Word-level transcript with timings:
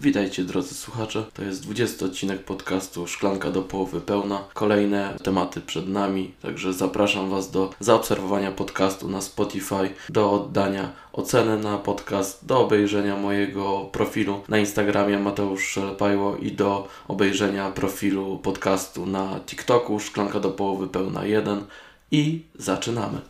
Witajcie 0.00 0.44
drodzy 0.44 0.74
słuchacze, 0.74 1.24
to 1.34 1.42
jest 1.42 1.62
20 1.62 2.06
odcinek 2.06 2.44
podcastu 2.44 3.06
Szklanka 3.06 3.50
do 3.50 3.62
połowy 3.62 4.00
pełna. 4.00 4.44
Kolejne 4.54 5.14
tematy 5.22 5.60
przed 5.60 5.88
nami, 5.88 6.34
także 6.42 6.72
zapraszam 6.72 7.30
Was 7.30 7.50
do 7.50 7.70
zaobserwowania 7.80 8.52
podcastu 8.52 9.08
na 9.08 9.20
Spotify, 9.20 9.90
do 10.08 10.32
oddania 10.32 10.92
oceny 11.12 11.58
na 11.58 11.78
podcast, 11.78 12.46
do 12.46 12.60
obejrzenia 12.60 13.16
mojego 13.16 13.88
profilu 13.92 14.40
na 14.48 14.58
Instagramie 14.58 15.18
Mateusz 15.18 15.68
Szelpajło 15.68 16.36
i 16.36 16.52
do 16.52 16.88
obejrzenia 17.08 17.70
profilu 17.70 18.38
podcastu 18.38 19.06
na 19.06 19.40
TikToku 19.46 20.00
Szklanka 20.00 20.40
do 20.40 20.50
połowy 20.50 20.88
pełna 20.88 21.24
1 21.24 21.64
i 22.10 22.42
zaczynamy. 22.54 23.20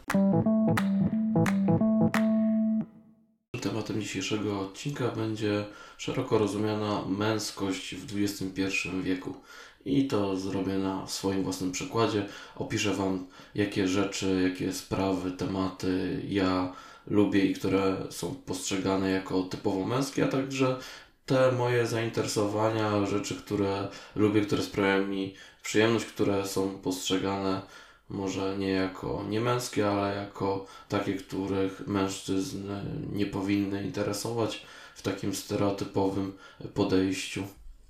Dzisiejszego 4.08 4.60
odcinka 4.60 5.08
będzie 5.08 5.64
szeroko 5.98 6.38
rozumiana 6.38 7.02
męskość 7.08 7.94
w 7.94 8.22
XXI 8.22 8.62
wieku. 9.02 9.34
I 9.84 10.06
to 10.06 10.36
zrobię 10.36 10.78
na 10.78 11.06
swoim 11.06 11.42
własnym 11.42 11.72
przykładzie. 11.72 12.26
Opiszę 12.56 12.94
Wam, 12.94 13.26
jakie 13.54 13.88
rzeczy, 13.88 14.50
jakie 14.50 14.72
sprawy, 14.72 15.30
tematy 15.30 16.22
ja 16.28 16.72
lubię 17.06 17.44
i 17.44 17.54
które 17.54 17.96
są 18.10 18.34
postrzegane 18.34 19.10
jako 19.10 19.42
typowo 19.42 19.84
męskie, 19.84 20.24
a 20.24 20.28
także 20.28 20.76
te 21.26 21.52
moje 21.52 21.86
zainteresowania, 21.86 23.06
rzeczy, 23.06 23.34
które 23.34 23.88
lubię, 24.16 24.40
które 24.40 24.62
sprawiają 24.62 25.06
mi 25.06 25.34
przyjemność, 25.62 26.04
które 26.04 26.46
są 26.46 26.78
postrzegane 26.78 27.62
może 28.10 28.58
nie 28.58 28.70
jako 28.70 29.24
niemęskie, 29.28 29.88
ale 29.90 30.16
jako 30.16 30.66
takie, 30.88 31.14
których 31.14 31.87
mężczyzn 31.87 32.70
nie 33.12 33.26
powinny 33.26 33.84
interesować 33.84 34.66
w 34.95 35.02
takim 35.02 35.34
stereotypowym 35.34 36.32
podejściu. 36.74 37.42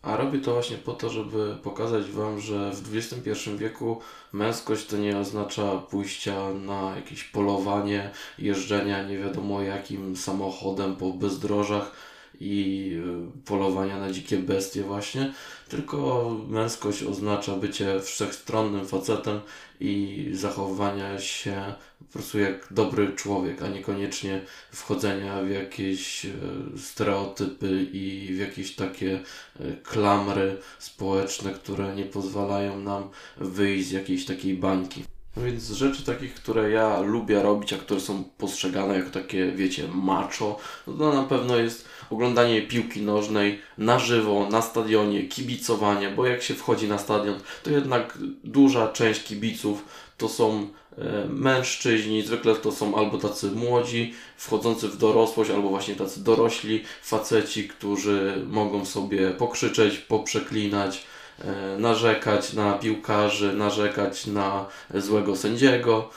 A 0.03 0.17
robię 0.17 0.39
to 0.39 0.53
właśnie 0.53 0.77
po 0.77 0.93
to, 0.93 1.11
żeby 1.11 1.57
pokazać 1.63 2.11
Wam, 2.11 2.41
że 2.41 2.71
w 2.73 2.97
XXI 2.97 3.51
wieku 3.57 4.01
męskość 4.33 4.87
to 4.87 4.97
nie 4.97 5.19
oznacza 5.19 5.79
pójścia 5.79 6.51
na 6.51 6.97
jakieś 6.97 7.25
polowanie, 7.25 8.11
jeżdżenia 8.39 9.03
nie 9.03 9.19
wiadomo 9.19 9.63
jakim 9.63 10.17
samochodem 10.17 10.97
po 10.97 11.13
bezdrożach 11.13 11.93
i 12.41 12.93
y, 13.39 13.45
polowania 13.45 13.99
na 13.99 14.11
dzikie 14.13 14.39
bestie 14.39 14.83
właśnie, 14.83 15.33
tylko 15.69 16.31
męskość 16.49 17.03
oznacza 17.03 17.57
bycie 17.57 18.01
wszechstronnym 18.01 18.87
facetem 18.87 19.41
i 19.81 20.25
zachowania 20.33 21.19
się 21.19 21.75
po 21.99 22.13
prostu 22.13 22.39
jak 22.39 22.67
dobry 22.71 23.13
człowiek, 23.13 23.63
a 23.63 23.69
niekoniecznie 23.69 24.41
wchodzenia 24.73 25.43
w 25.43 25.51
jakieś 25.51 26.25
y, 26.25 26.31
stereotypy 26.77 27.87
i 27.93 28.35
w 28.35 28.39
jakieś 28.39 28.75
takie 28.75 29.21
y, 29.61 29.77
klamry 29.83 30.57
społeczne, 30.79 31.53
które 31.53 31.95
nie 31.95 32.05
pozwalają 32.05 32.81
nam 32.81 33.09
wyjść 33.37 33.89
z 33.89 33.93
jakiejś 33.93 34.25
takiej 34.25 34.55
bańki. 34.55 35.05
No 35.37 35.45
więc 35.45 35.71
rzeczy 35.71 36.05
takich, 36.05 36.35
które 36.35 36.71
ja 36.71 37.01
lubię 37.01 37.43
robić, 37.43 37.73
a 37.73 37.79
które 37.79 38.01
są 38.01 38.25
postrzegane 38.25 38.99
jako 38.99 39.11
takie, 39.11 39.53
wiecie, 39.53 39.89
macho, 39.95 40.59
no 40.87 40.93
to 40.93 41.13
na 41.13 41.23
pewno 41.23 41.57
jest 41.57 41.89
oglądanie 42.11 42.63
piłki 42.63 43.03
nożnej 43.03 43.61
na 43.79 43.99
żywo, 43.99 44.49
na 44.51 44.63
stadionie, 44.63 45.23
kibicowanie, 45.23 46.11
bo 46.11 46.27
jak 46.27 46.43
się 46.43 46.55
wchodzi 46.55 46.89
na 46.89 46.99
stadion, 46.99 47.41
to 47.63 47.71
jednak 47.71 48.19
duża 48.45 48.89
część 48.89 49.25
kibiców 49.25 49.85
to 50.19 50.29
są 50.29 50.69
e, 50.99 51.29
mężczyźni, 51.29 52.23
zwykle 52.23 52.55
to 52.55 52.73
są 52.73 52.97
albo 52.97 53.19
tacy 53.19 53.51
młodzi, 53.51 54.15
wchodzący 54.37 54.89
w 54.89 54.97
dorosłość, 54.97 55.51
albo 55.51 55.69
właśnie 55.69 55.95
tacy 55.95 56.25
dorośli 56.25 56.85
faceci, 57.03 57.69
którzy 57.69 58.45
mogą 58.47 58.85
sobie 58.85 59.31
pokrzyczeć, 59.31 59.99
poprzeklinać, 59.99 61.07
e, 61.39 61.79
narzekać 61.79 62.53
na 62.53 62.73
piłkarzy, 62.73 63.53
narzekać 63.53 64.27
na 64.27 64.67
złego 64.95 65.37
sędziego 65.37 66.11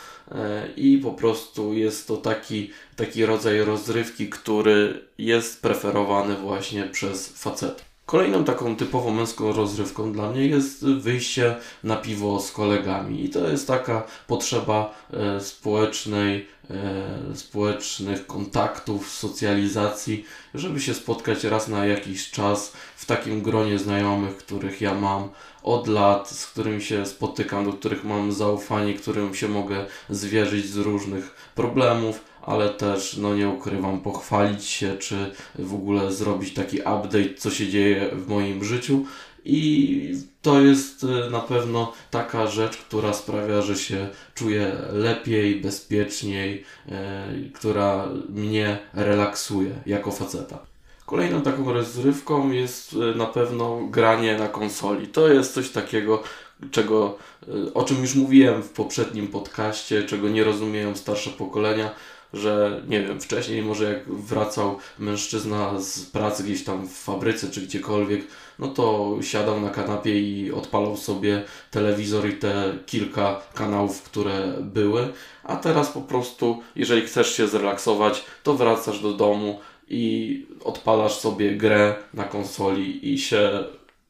i 0.77 0.97
po 0.97 1.11
prostu 1.11 1.73
jest 1.73 2.07
to 2.07 2.17
taki, 2.17 2.71
taki 2.95 3.25
rodzaj 3.25 3.61
rozrywki, 3.61 4.29
który 4.29 5.07
jest 5.17 5.61
preferowany 5.61 6.35
właśnie 6.35 6.83
przez 6.83 7.27
facetów. 7.27 7.91
Kolejną 8.11 8.43
taką 8.43 8.75
typowo 8.75 9.11
męską 9.11 9.53
rozrywką 9.53 10.13
dla 10.13 10.29
mnie 10.29 10.47
jest 10.47 10.85
wyjście 10.85 11.55
na 11.83 11.95
piwo 11.95 12.39
z 12.39 12.51
kolegami. 12.51 13.25
I 13.25 13.29
to 13.29 13.49
jest 13.49 13.67
taka 13.67 14.03
potrzeba 14.27 14.93
e, 15.13 15.39
społecznej, 15.39 16.47
e, 16.69 17.35
społecznych 17.35 18.27
kontaktów, 18.27 19.09
socjalizacji, 19.09 20.25
żeby 20.53 20.79
się 20.81 20.93
spotkać 20.93 21.43
raz 21.43 21.67
na 21.67 21.85
jakiś 21.85 22.31
czas 22.31 22.73
w 22.95 23.05
takim 23.05 23.41
gronie 23.41 23.79
znajomych, 23.79 24.37
których 24.37 24.81
ja 24.81 24.93
mam 24.93 25.29
od 25.63 25.87
lat, 25.87 26.29
z 26.29 26.47
którymi 26.47 26.81
się 26.81 27.05
spotykam, 27.05 27.65
do 27.65 27.73
których 27.73 28.03
mam 28.03 28.31
zaufanie, 28.31 28.93
którym 28.93 29.35
się 29.35 29.47
mogę 29.47 29.85
zwierzyć 30.09 30.65
z 30.65 30.77
różnych 30.77 31.51
problemów 31.55 32.31
ale 32.41 32.69
też, 32.69 33.17
no 33.17 33.35
nie 33.35 33.49
ukrywam, 33.49 34.01
pochwalić 34.01 34.65
się, 34.65 34.97
czy 34.97 35.31
w 35.59 35.73
ogóle 35.73 36.11
zrobić 36.11 36.53
taki 36.53 36.79
update, 36.79 37.33
co 37.37 37.51
się 37.51 37.67
dzieje 37.67 38.09
w 38.15 38.27
moim 38.27 38.63
życiu. 38.63 39.05
I 39.45 40.13
to 40.41 40.61
jest 40.61 41.03
y, 41.03 41.29
na 41.29 41.39
pewno 41.39 41.93
taka 42.11 42.47
rzecz, 42.47 42.77
która 42.77 43.13
sprawia, 43.13 43.61
że 43.61 43.75
się 43.75 44.09
czuję 44.35 44.75
lepiej, 44.91 45.61
bezpieczniej, 45.61 46.63
e, 46.89 47.27
która 47.53 48.07
mnie 48.29 48.79
relaksuje 48.93 49.71
jako 49.85 50.11
faceta. 50.11 50.70
Kolejną 51.11 51.41
taką 51.41 51.73
rozrywką 51.73 52.51
jest 52.51 52.93
y, 52.93 53.15
na 53.15 53.25
pewno 53.25 53.79
granie 53.89 54.37
na 54.37 54.47
konsoli. 54.47 55.07
To 55.07 55.27
jest 55.27 55.53
coś 55.53 55.69
takiego, 55.69 56.23
czego, 56.71 57.17
y, 57.47 57.73
o 57.73 57.83
czym 57.83 58.01
już 58.01 58.15
mówiłem 58.15 58.63
w 58.63 58.69
poprzednim 58.69 59.27
podcaście, 59.27 60.03
czego 60.03 60.29
nie 60.29 60.43
rozumieją 60.43 60.95
starsze 60.95 61.29
pokolenia, 61.29 61.91
że 62.33 62.81
nie 62.87 63.01
wiem, 63.01 63.21
wcześniej 63.21 63.61
może 63.61 63.93
jak 63.93 64.13
wracał 64.13 64.77
mężczyzna 64.99 65.79
z 65.79 66.05
pracy 66.05 66.43
gdzieś 66.43 66.63
tam 66.63 66.87
w 66.87 66.91
fabryce 66.91 67.49
czy 67.49 67.61
gdziekolwiek, 67.61 68.21
no 68.59 68.67
to 68.67 69.15
siadał 69.21 69.61
na 69.61 69.69
kanapie 69.69 70.19
i 70.19 70.51
odpalał 70.51 70.97
sobie 70.97 71.43
telewizor 71.71 72.29
i 72.29 72.33
te 72.33 72.73
kilka 72.85 73.41
kanałów, 73.53 74.01
które 74.03 74.53
były, 74.61 75.13
a 75.43 75.55
teraz 75.55 75.91
po 75.91 76.01
prostu, 76.01 76.61
jeżeli 76.75 77.01
chcesz 77.01 77.37
się 77.37 77.47
zrelaksować, 77.47 78.25
to 78.43 78.53
wracasz 78.53 78.99
do 78.99 79.13
domu 79.13 79.59
i 79.91 80.45
odpalasz 80.63 81.13
sobie 81.13 81.55
grę 81.55 81.95
na 82.13 82.23
konsoli 82.23 83.13
i 83.13 83.19
się 83.19 83.63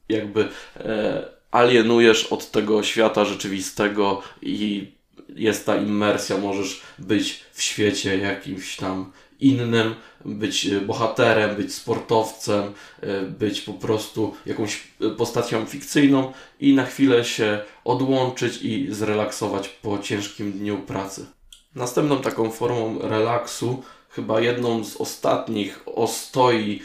jakby 0.10 0.48
e, 0.76 1.24
alienujesz 1.52 2.26
od 2.26 2.52
tego 2.52 2.84
świata 2.84 3.26
rzeczywistego 3.26 4.22
i 4.42 4.92
jest 5.36 5.66
ta 5.66 5.76
immersja, 5.76 6.38
możesz 6.38 6.82
być 7.00 7.44
w 7.54 7.62
świecie 7.62 8.18
jakimś 8.18 8.76
tam 8.76 9.12
innym, 9.40 9.96
być 10.26 10.66
e, 10.66 10.82
bohaterem, 10.82 11.56
być 11.56 11.74
sportowcem, 11.74 12.64
e, 13.02 13.22
być 13.22 13.62
po 13.62 13.74
prostu 13.74 14.36
jakąś 14.46 14.84
postacią 15.18 15.66
fikcyjną 15.66 16.34
i 16.60 16.74
na 16.74 16.86
chwilę 16.86 17.26
się 17.26 17.60
odłączyć 17.86 18.62
i 18.62 18.88
zrelaksować 18.90 19.70
po 19.70 20.00
ciężkim 20.00 20.52
dniu 20.52 20.78
pracy. 20.78 21.26
Następną 21.76 22.22
taką 22.22 22.52
formą 22.52 23.00
relaksu, 23.02 23.84
chyba 24.12 24.42
jedną 24.42 24.84
z 24.84 24.98
ostatnich 24.98 25.80
ostoi 25.86 26.82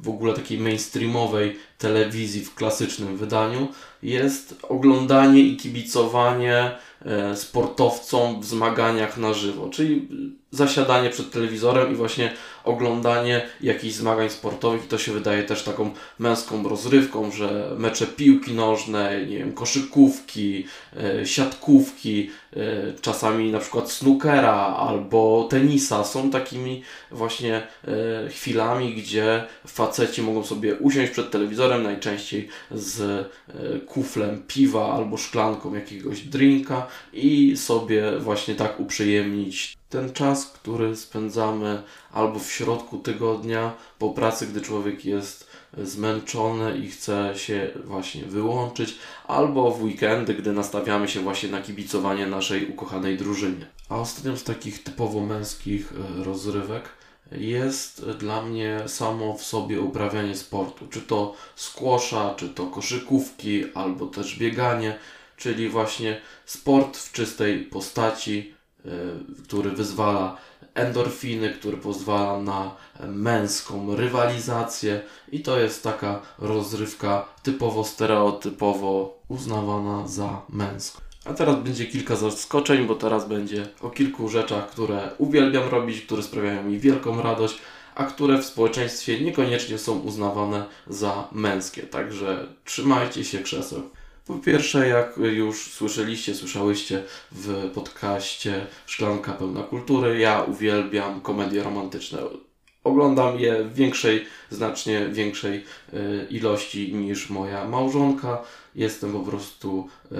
w 0.00 0.08
ogóle 0.08 0.34
takiej 0.34 0.58
mainstreamowej 0.58 1.58
telewizji 1.78 2.44
w 2.44 2.54
klasycznym 2.54 3.16
wydaniu, 3.16 3.68
jest 4.02 4.54
oglądanie 4.62 5.40
i 5.40 5.56
kibicowanie 5.56 6.72
E, 7.06 7.36
sportowcom 7.36 8.40
w 8.40 8.44
zmaganiach 8.44 9.18
na 9.18 9.34
żywo, 9.34 9.68
czyli 9.68 10.08
zasiadanie 10.50 11.10
przed 11.10 11.30
telewizorem 11.30 11.92
i 11.92 11.94
właśnie 11.94 12.32
oglądanie 12.64 13.46
jakichś 13.60 13.94
zmagań 13.94 14.30
sportowych 14.30 14.84
i 14.84 14.88
to 14.88 14.98
się 14.98 15.12
wydaje 15.12 15.42
też 15.42 15.62
taką 15.62 15.90
męską 16.18 16.68
rozrywką, 16.68 17.30
że 17.30 17.74
mecze 17.78 18.06
piłki 18.06 18.52
nożnej, 18.52 19.26
nie 19.26 19.38
wiem, 19.38 19.52
koszykówki, 19.52 20.66
e, 20.96 21.26
siatkówki, 21.26 22.30
e, 22.56 22.58
czasami 23.00 23.52
na 23.52 23.58
przykład 23.58 23.90
snookera 23.90 24.56
albo 24.76 25.46
tenisa. 25.50 26.04
Są 26.04 26.30
takimi 26.30 26.82
właśnie 27.10 27.62
chwilami, 28.30 28.94
gdzie 28.94 29.44
faceci 29.66 30.22
mogą 30.22 30.44
sobie 30.44 30.74
usiąść 30.74 31.12
przed 31.12 31.30
telewizorem 31.30 31.82
najczęściej 31.82 32.48
z 32.70 33.26
kuflem 33.86 34.42
piwa 34.46 34.92
albo 34.94 35.16
szklanką 35.16 35.74
jakiegoś 35.74 36.20
drinka 36.20 36.86
i 37.12 37.56
sobie 37.56 38.18
właśnie 38.18 38.54
tak 38.54 38.80
uprzyjemnić 38.80 39.76
ten 39.92 40.12
czas, 40.12 40.46
który 40.46 40.96
spędzamy 40.96 41.82
albo 42.12 42.38
w 42.38 42.52
środku 42.52 42.98
tygodnia 42.98 43.72
po 43.98 44.10
pracy, 44.10 44.46
gdy 44.46 44.60
człowiek 44.60 45.04
jest 45.04 45.46
zmęczony 45.78 46.78
i 46.78 46.90
chce 46.90 47.32
się 47.36 47.70
właśnie 47.84 48.24
wyłączyć, 48.24 48.98
albo 49.26 49.70
w 49.70 49.82
weekendy, 49.82 50.34
gdy 50.34 50.52
nastawiamy 50.52 51.08
się 51.08 51.20
właśnie 51.20 51.48
na 51.48 51.62
kibicowanie 51.62 52.26
naszej 52.26 52.66
ukochanej 52.66 53.16
drużynie. 53.16 53.66
A 53.88 53.96
ostatnią 53.96 54.36
z 54.36 54.44
takich 54.44 54.82
typowo 54.82 55.20
męskich 55.20 55.92
e, 55.92 56.24
rozrywek 56.24 56.88
jest 57.32 58.10
dla 58.10 58.42
mnie 58.42 58.80
samo 58.86 59.34
w 59.34 59.42
sobie 59.42 59.80
uprawianie 59.80 60.36
sportu. 60.36 60.86
Czy 60.88 61.00
to 61.00 61.34
squasha, 61.56 62.34
czy 62.36 62.48
to 62.48 62.66
koszykówki, 62.66 63.64
albo 63.74 64.06
też 64.06 64.38
bieganie, 64.38 64.98
czyli 65.36 65.68
właśnie 65.68 66.20
sport 66.46 66.96
w 66.96 67.12
czystej 67.12 67.58
postaci, 67.58 68.54
który 69.44 69.70
wyzwala 69.70 70.36
endorfiny, 70.74 71.50
który 71.50 71.76
pozwala 71.76 72.42
na 72.42 72.74
męską 73.06 73.96
rywalizację 73.96 75.00
i 75.32 75.40
to 75.40 75.58
jest 75.58 75.82
taka 75.82 76.20
rozrywka 76.38 77.26
typowo 77.42 77.84
stereotypowo 77.84 79.18
uznawana 79.28 80.08
za 80.08 80.42
męską. 80.48 81.00
A 81.24 81.34
teraz 81.34 81.56
będzie 81.56 81.86
kilka 81.86 82.16
zaskoczeń, 82.16 82.86
bo 82.86 82.94
teraz 82.94 83.28
będzie 83.28 83.68
o 83.80 83.90
kilku 83.90 84.28
rzeczach, 84.28 84.70
które 84.70 85.10
uwielbiam 85.18 85.68
robić, 85.68 86.00
które 86.00 86.22
sprawiają 86.22 86.62
mi 86.62 86.78
wielką 86.78 87.22
radość, 87.22 87.58
a 87.94 88.04
które 88.04 88.38
w 88.38 88.44
społeczeństwie 88.44 89.20
niekoniecznie 89.20 89.78
są 89.78 89.98
uznawane 89.98 90.64
za 90.86 91.28
męskie. 91.32 91.82
Także 91.82 92.46
trzymajcie 92.64 93.24
się 93.24 93.38
krzeseł. 93.38 93.82
Po 94.26 94.34
pierwsze, 94.34 94.88
jak 94.88 95.16
już 95.16 95.72
słyszeliście, 95.72 96.34
słyszałyście 96.34 97.02
w 97.32 97.70
podcaście 97.74 98.66
Szklanka 98.86 99.32
Pełna 99.32 99.62
Kultury, 99.62 100.18
ja 100.18 100.42
uwielbiam 100.42 101.20
komedie 101.20 101.62
romantyczne. 101.62 102.18
Oglądam 102.84 103.40
je 103.40 103.64
w 103.64 103.74
większej, 103.74 104.26
znacznie 104.50 105.08
większej 105.12 105.64
y, 105.94 106.26
ilości 106.30 106.94
niż 106.94 107.30
moja 107.30 107.68
małżonka. 107.68 108.42
Jestem 108.74 109.12
po 109.12 109.20
prostu 109.20 109.88
y, 110.12 110.16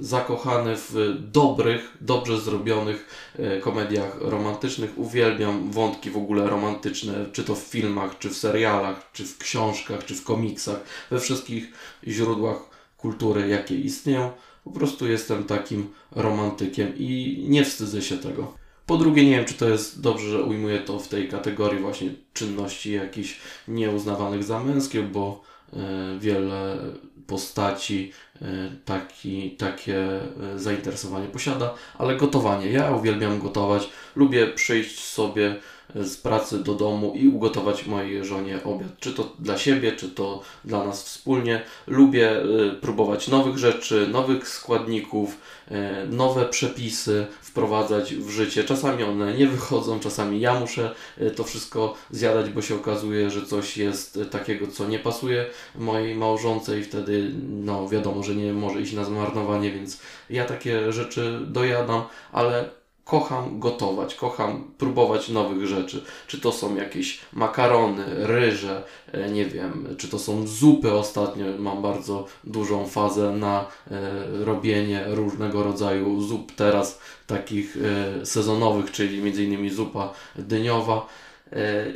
zakochany 0.00 0.76
w 0.76 1.16
dobrych, 1.32 1.96
dobrze 2.00 2.40
zrobionych 2.40 3.32
y, 3.38 3.60
komediach 3.60 4.16
romantycznych. 4.20 4.98
Uwielbiam 4.98 5.70
wątki 5.70 6.10
w 6.10 6.16
ogóle 6.16 6.50
romantyczne, 6.50 7.26
czy 7.32 7.44
to 7.44 7.54
w 7.54 7.62
filmach, 7.62 8.18
czy 8.18 8.28
w 8.28 8.36
serialach, 8.36 9.10
czy 9.12 9.24
w 9.24 9.38
książkach, 9.38 10.04
czy 10.04 10.14
w 10.14 10.24
komiksach, 10.24 10.80
we 11.10 11.20
wszystkich 11.20 11.72
źródłach 12.06 12.75
kultury, 12.96 13.48
jakie 13.48 13.74
istnieją. 13.74 14.30
Po 14.64 14.70
prostu 14.70 15.08
jestem 15.08 15.44
takim 15.44 15.88
romantykiem 16.10 16.92
i 16.96 17.44
nie 17.48 17.64
wstydzę 17.64 18.02
się 18.02 18.18
tego. 18.18 18.52
Po 18.86 18.96
drugie, 18.96 19.24
nie 19.24 19.36
wiem, 19.36 19.44
czy 19.44 19.54
to 19.54 19.68
jest 19.68 20.00
dobrze, 20.00 20.30
że 20.30 20.42
ujmuję 20.42 20.78
to 20.78 20.98
w 20.98 21.08
tej 21.08 21.28
kategorii 21.28 21.80
właśnie 21.80 22.10
czynności 22.32 22.92
jakichś 22.92 23.40
nieuznawanych 23.68 24.44
za 24.44 24.60
męskie, 24.64 25.02
bo 25.02 25.42
y, 25.72 25.76
wiele 26.18 26.78
postaci 27.26 28.12
y, 28.42 28.46
taki, 28.84 29.50
takie 29.50 30.20
y, 30.54 30.58
zainteresowanie 30.58 31.28
posiada, 31.28 31.74
ale 31.98 32.16
gotowanie. 32.16 32.70
Ja 32.70 32.90
uwielbiam 32.90 33.40
gotować, 33.40 33.88
lubię 34.16 34.46
przyjść 34.46 35.04
sobie 35.04 35.56
z 36.04 36.16
pracy 36.16 36.58
do 36.58 36.74
domu 36.74 37.12
i 37.14 37.28
ugotować 37.28 37.86
mojej 37.86 38.24
żonie 38.24 38.64
obiad. 38.64 38.88
Czy 39.00 39.12
to 39.12 39.32
dla 39.38 39.58
siebie, 39.58 39.92
czy 39.92 40.08
to 40.08 40.42
dla 40.64 40.84
nas 40.84 41.04
wspólnie. 41.04 41.62
Lubię 41.86 42.42
y, 42.42 42.72
próbować 42.80 43.28
nowych 43.28 43.58
rzeczy, 43.58 44.08
nowych 44.12 44.48
składników, 44.48 45.38
y, 45.70 45.74
nowe 46.10 46.44
przepisy 46.44 47.26
wprowadzać 47.42 48.14
w 48.14 48.30
życie. 48.30 48.64
Czasami 48.64 49.02
one 49.02 49.34
nie 49.34 49.46
wychodzą, 49.46 50.00
czasami 50.00 50.40
ja 50.40 50.60
muszę 50.60 50.94
y, 51.20 51.30
to 51.30 51.44
wszystko 51.44 51.94
zjadać, 52.10 52.50
bo 52.50 52.62
się 52.62 52.74
okazuje, 52.74 53.30
że 53.30 53.46
coś 53.46 53.76
jest 53.76 54.18
takiego, 54.30 54.66
co 54.66 54.88
nie 54.88 54.98
pasuje 54.98 55.46
mojej 55.74 56.14
małżonce 56.14 56.78
i 56.78 56.82
wtedy 56.82 57.30
no 57.42 57.88
wiadomo, 57.88 58.22
że 58.22 58.34
nie 58.34 58.52
może 58.52 58.80
iść 58.80 58.92
na 58.92 59.04
zmarnowanie, 59.04 59.70
więc 59.70 60.00
ja 60.30 60.44
takie 60.44 60.92
rzeczy 60.92 61.40
dojadam, 61.46 62.02
ale 62.32 62.70
kocham 63.06 63.60
gotować, 63.60 64.14
kocham 64.14 64.70
próbować 64.78 65.28
nowych 65.28 65.66
rzeczy. 65.66 66.04
Czy 66.26 66.40
to 66.40 66.52
są 66.52 66.76
jakieś 66.76 67.20
makarony, 67.32 68.04
ryże, 68.08 68.82
e, 69.12 69.30
nie 69.30 69.46
wiem, 69.46 69.88
czy 69.98 70.08
to 70.08 70.18
są 70.18 70.46
zupy. 70.46 70.92
Ostatnio 70.92 71.44
mam 71.58 71.82
bardzo 71.82 72.26
dużą 72.44 72.86
fazę 72.86 73.30
na 73.30 73.66
e, 73.90 74.44
robienie 74.44 75.04
różnego 75.06 75.62
rodzaju 75.62 76.20
zup, 76.20 76.52
teraz 76.52 77.00
takich 77.26 77.76
e, 77.76 78.26
sezonowych, 78.26 78.90
czyli 78.90 79.18
m.in. 79.18 79.70
zupa 79.70 80.12
dyniowa. 80.36 81.06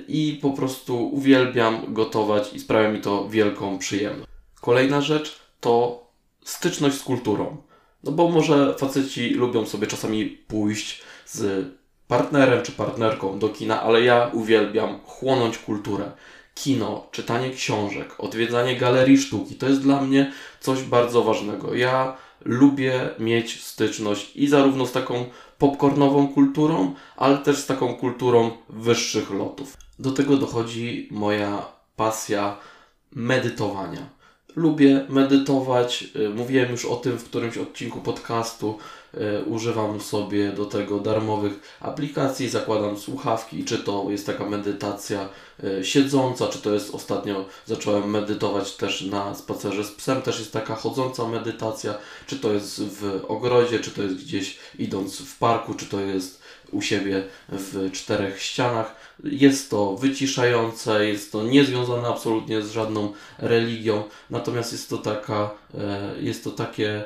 I 0.08 0.38
po 0.42 0.50
prostu 0.50 1.08
uwielbiam 1.08 1.94
gotować 1.94 2.52
i 2.54 2.60
sprawia 2.60 2.90
mi 2.90 3.00
to 3.00 3.28
wielką 3.28 3.78
przyjemność. 3.78 4.30
Kolejna 4.60 5.00
rzecz 5.00 5.40
to 5.60 6.02
styczność 6.44 6.96
z 6.96 7.02
kulturą. 7.02 7.56
No 8.04 8.12
bo 8.12 8.28
może 8.28 8.74
faceci 8.78 9.30
lubią 9.30 9.66
sobie 9.66 9.86
czasami 9.86 10.26
pójść 10.26 11.02
z 11.26 11.68
partnerem 12.08 12.62
czy 12.62 12.72
partnerką 12.72 13.38
do 13.38 13.48
kina, 13.48 13.82
ale 13.82 14.02
ja 14.02 14.30
uwielbiam 14.32 15.00
chłonąć 15.04 15.58
kulturę. 15.58 16.10
Kino, 16.54 17.08
czytanie 17.10 17.50
książek, 17.50 18.14
odwiedzanie 18.18 18.76
galerii 18.76 19.18
sztuki 19.18 19.54
to 19.54 19.68
jest 19.68 19.82
dla 19.82 20.02
mnie 20.02 20.32
coś 20.60 20.82
bardzo 20.82 21.22
ważnego. 21.22 21.74
Ja 21.74 22.16
lubię 22.44 23.10
mieć 23.18 23.64
styczność 23.64 24.36
i 24.36 24.48
zarówno 24.48 24.86
z 24.86 24.92
taką 24.92 25.24
popcornową 25.58 26.28
kulturą, 26.28 26.94
ale 27.16 27.38
też 27.38 27.58
z 27.58 27.66
taką 27.66 27.94
kulturą 27.94 28.50
wyższych 28.68 29.30
lotów. 29.30 29.76
Do 29.98 30.10
tego 30.10 30.36
dochodzi 30.36 31.08
moja 31.10 31.66
pasja 31.96 32.56
medytowania 33.12 34.19
lubię 34.56 35.06
medytować. 35.08 36.04
Y, 36.16 36.28
mówiłem 36.28 36.70
już 36.70 36.84
o 36.84 36.96
tym 36.96 37.18
w 37.18 37.24
którymś 37.24 37.58
odcinku 37.58 38.00
podcastu. 38.00 38.78
Y, 39.14 39.44
używam 39.44 40.00
sobie 40.00 40.52
do 40.52 40.66
tego 40.66 40.98
darmowych 40.98 41.52
aplikacji, 41.80 42.48
zakładam 42.48 42.98
słuchawki, 42.98 43.64
czy 43.64 43.78
to 43.78 44.06
jest 44.08 44.26
taka 44.26 44.46
medytacja 44.46 45.28
y, 45.64 45.84
siedząca, 45.84 46.46
czy 46.46 46.58
to 46.58 46.74
jest 46.74 46.94
ostatnio 46.94 47.44
zacząłem 47.66 48.10
medytować 48.10 48.76
też 48.76 49.02
na 49.02 49.34
spacerze 49.34 49.84
z 49.84 49.92
psem, 49.92 50.22
też 50.22 50.38
jest 50.38 50.52
taka 50.52 50.74
chodząca 50.74 51.28
medytacja, 51.28 51.94
czy 52.26 52.38
to 52.38 52.52
jest 52.52 52.82
w 52.82 53.24
ogrodzie, 53.28 53.78
czy 53.78 53.90
to 53.90 54.02
jest 54.02 54.14
gdzieś 54.14 54.58
idąc 54.78 55.18
w 55.18 55.38
parku, 55.38 55.74
czy 55.74 55.86
to 55.86 56.00
jest 56.00 56.42
u 56.72 56.82
siebie 56.82 57.22
w 57.48 57.92
czterech 57.92 58.42
ścianach. 58.42 58.96
Jest 59.24 59.70
to 59.70 59.96
wyciszające, 59.96 61.06
jest 61.06 61.32
to 61.32 61.42
niezwiązane 61.42 62.08
absolutnie 62.08 62.62
z 62.62 62.70
żadną 62.70 63.12
religią, 63.38 64.02
natomiast 64.30 64.72
jest 64.72 64.90
to 64.90 64.98
taka, 64.98 65.50
e, 65.78 66.14
jest 66.20 66.44
to 66.44 66.50
takie 66.50 67.04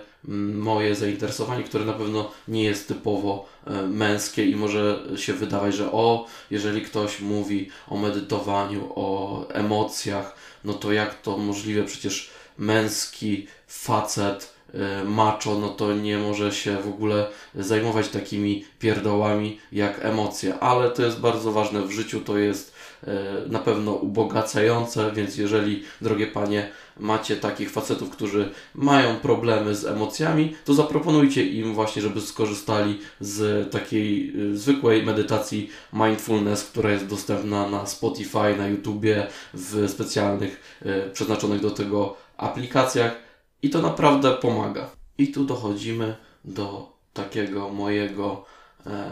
moje 0.54 0.94
zainteresowanie, 0.94 1.64
które 1.64 1.84
na 1.84 1.92
pewno 1.92 2.30
nie 2.48 2.64
jest 2.64 2.88
typowo 2.88 3.46
e, 3.66 3.82
męskie 3.82 4.46
i 4.46 4.56
może 4.56 5.02
się 5.16 5.32
wydawać, 5.32 5.74
że 5.74 5.92
o, 5.92 6.26
jeżeli 6.50 6.82
ktoś 6.82 7.20
mówi 7.20 7.68
o 7.88 7.96
medytowaniu, 7.96 8.92
o 8.94 9.48
emocjach, 9.48 10.36
no 10.64 10.72
to 10.74 10.92
jak 10.92 11.22
to 11.22 11.38
możliwe, 11.38 11.84
przecież 11.84 12.30
męski 12.58 13.46
facet 13.66 14.54
E, 14.74 15.04
macho, 15.04 15.54
no 15.54 15.68
to 15.68 15.92
nie 15.92 16.18
może 16.18 16.52
się 16.52 16.76
w 16.76 16.88
ogóle 16.88 17.26
zajmować 17.54 18.08
takimi 18.08 18.64
pierdołami 18.78 19.58
jak 19.72 20.04
emocje, 20.04 20.58
ale 20.58 20.90
to 20.90 21.02
jest 21.02 21.20
bardzo 21.20 21.52
ważne 21.52 21.82
w 21.82 21.90
życiu, 21.90 22.20
to 22.20 22.38
jest 22.38 22.74
e, 23.06 23.08
na 23.46 23.58
pewno 23.58 23.92
ubogacające, 23.92 25.12
więc 25.12 25.36
jeżeli, 25.36 25.84
drogie 26.00 26.26
panie, 26.26 26.70
macie 27.00 27.36
takich 27.36 27.70
facetów, 27.70 28.10
którzy 28.10 28.50
mają 28.74 29.16
problemy 29.16 29.74
z 29.74 29.84
emocjami, 29.84 30.56
to 30.64 30.74
zaproponujcie 30.74 31.46
im 31.46 31.74
właśnie, 31.74 32.02
żeby 32.02 32.20
skorzystali 32.20 33.00
z 33.20 33.70
takiej 33.72 34.32
e, 34.52 34.56
zwykłej 34.56 35.02
medytacji 35.02 35.70
mindfulness, 35.92 36.64
która 36.64 36.90
jest 36.90 37.06
dostępna 37.06 37.68
na 37.68 37.86
Spotify, 37.86 38.56
na 38.58 38.68
YouTubie, 38.68 39.26
w 39.54 39.90
specjalnych 39.90 40.80
przeznaczonych 41.12 41.60
do 41.60 41.70
tego 41.70 42.16
aplikacjach. 42.36 43.16
I 43.62 43.70
to 43.70 43.82
naprawdę 43.82 44.30
pomaga. 44.30 44.90
I 45.18 45.28
tu 45.28 45.44
dochodzimy 45.44 46.16
do 46.44 46.92
takiego 47.12 47.68
mojego 47.68 48.44
e, 48.86 49.10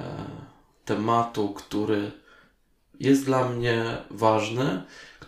tematu, 0.84 1.48
który 1.48 2.12
jest 3.00 3.24
dla 3.24 3.48
mnie 3.48 3.96
ważny, 4.10 4.82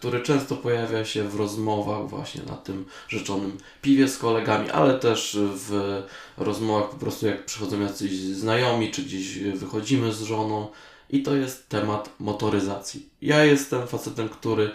który 0.04 0.20
często 0.20 0.56
pojawia 0.56 1.04
się 1.04 1.28
w 1.28 1.34
rozmowach 1.34 2.08
właśnie 2.08 2.42
na 2.42 2.56
tym 2.56 2.84
rzeczonym 3.08 3.58
piwie 3.82 4.08
z 4.08 4.18
kolegami, 4.18 4.70
ale 4.70 4.98
też 4.98 5.38
w 5.40 6.02
rozmowach 6.36 6.90
po 6.90 6.96
prostu 6.96 7.26
jak 7.26 7.44
przychodzą 7.44 7.80
jacyś 7.80 8.12
znajomi, 8.20 8.90
czy 8.90 9.02
gdzieś 9.02 9.38
wychodzimy 9.38 10.12
z 10.12 10.22
żoną 10.22 10.68
i 11.10 11.22
to 11.22 11.36
jest 11.36 11.68
temat 11.68 12.10
motoryzacji. 12.20 13.08
Ja 13.22 13.44
jestem 13.44 13.86
facetem, 13.86 14.28
który 14.28 14.72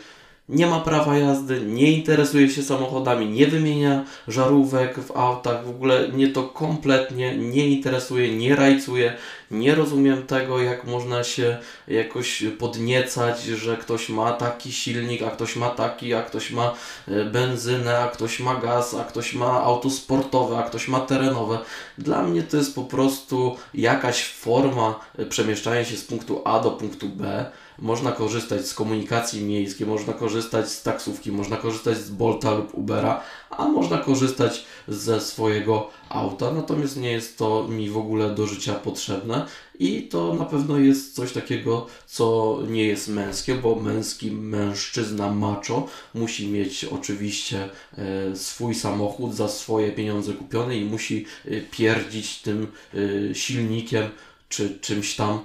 nie 0.50 0.68
ma 0.68 0.79
prawa 0.79 1.18
jazdy, 1.18 1.62
nie 1.62 1.91
interesuje 1.91 2.50
się 2.50 2.63
samochodami, 2.63 3.29
nie 3.29 3.48
wymienia 3.48 4.06
żarówek 4.27 5.00
w 5.00 5.18
autach, 5.18 5.65
w 5.65 5.70
ogóle 5.70 6.08
mnie 6.08 6.27
to 6.27 6.44
kompletnie 6.44 7.38
nie 7.38 7.68
interesuje, 7.68 8.36
nie 8.36 8.56
rajcuje, 8.56 9.13
nie 9.51 9.75
rozumiem 9.75 10.27
tego, 10.27 10.60
jak 10.62 10.84
można 10.84 11.24
się 11.24 11.58
jakoś 11.88 12.44
podniecać, 12.60 13.44
że 13.44 13.77
ktoś 13.77 14.10
ma 14.10 14.32
taki 14.32 14.72
silnik, 14.72 15.22
a 15.22 15.29
ktoś 15.29 15.56
ma 15.56 15.70
taki, 15.70 16.13
a 16.13 16.22
ktoś 16.24 16.51
ma 16.51 16.74
e, 17.08 17.25
benzynę, 17.25 18.00
a 18.00 18.08
ktoś 18.08 18.39
ma 18.39 18.56
gaz, 18.56 18.94
a 18.94 19.03
ktoś 19.03 19.34
ma 19.34 19.63
auto 19.63 19.89
sportowe, 19.89 20.58
a 20.58 20.63
ktoś 20.63 20.88
ma 20.88 21.00
terenowe. 21.00 21.60
Dla 21.98 22.24
mnie 22.24 22.44
to 22.44 22.58
jest 22.58 22.75
po 22.75 22.84
prostu 22.84 23.58
jakaś 23.74 24.24
forma 24.24 25.00
e, 25.18 25.25
przemieszczania 25.25 25.86
się 25.86 25.98
z 25.98 26.03
punktu 26.03 26.41
A 26.46 26.60
do 26.60 26.72
punktu 26.72 27.10
B 27.10 27.51
można 27.81 28.12
korzystać 28.12 28.67
z 28.67 28.74
komunikacji 28.74 29.43
miejskiej, 29.43 29.88
można 29.88 30.13
korzystać 30.13 30.69
z 30.69 30.83
taksówki, 30.83 31.31
można 31.31 31.57
korzystać 31.57 31.98
z 31.98 32.09
Bolta 32.09 32.53
lub 32.53 32.77
Ubera, 32.77 33.21
a 33.50 33.67
można 33.67 33.98
korzystać 33.98 34.65
ze 34.88 35.21
swojego 35.21 35.89
auta, 36.09 36.51
natomiast 36.51 36.98
nie 36.98 37.12
jest 37.12 37.38
to 37.38 37.67
mi 37.67 37.89
w 37.89 37.98
ogóle 37.98 38.36
do 38.36 38.48
życia 38.48 38.74
potrzebne 38.74 39.45
i 39.79 40.03
to 40.03 40.33
na 40.33 40.45
pewno 40.45 40.77
jest 40.77 41.15
coś 41.15 41.31
takiego, 41.31 41.88
co 42.05 42.57
nie 42.67 42.83
jest 42.83 43.07
męskie, 43.07 43.55
bo 43.55 43.75
męski 43.75 44.31
mężczyzna 44.31 45.31
macho 45.31 45.88
musi 46.13 46.48
mieć 46.48 46.86
oczywiście 46.86 47.69
e, 47.98 48.36
swój 48.36 48.75
samochód 48.75 49.36
za 49.36 49.48
swoje 49.48 49.91
pieniądze 49.91 50.33
kupione 50.33 50.77
i 50.77 50.86
musi 50.86 51.25
e, 51.45 51.62
pierdzić 51.62 52.41
tym 52.41 52.67
e, 52.93 53.36
silnikiem 53.36 54.09
czy 54.50 54.79
czymś 54.79 55.15
tam 55.15 55.39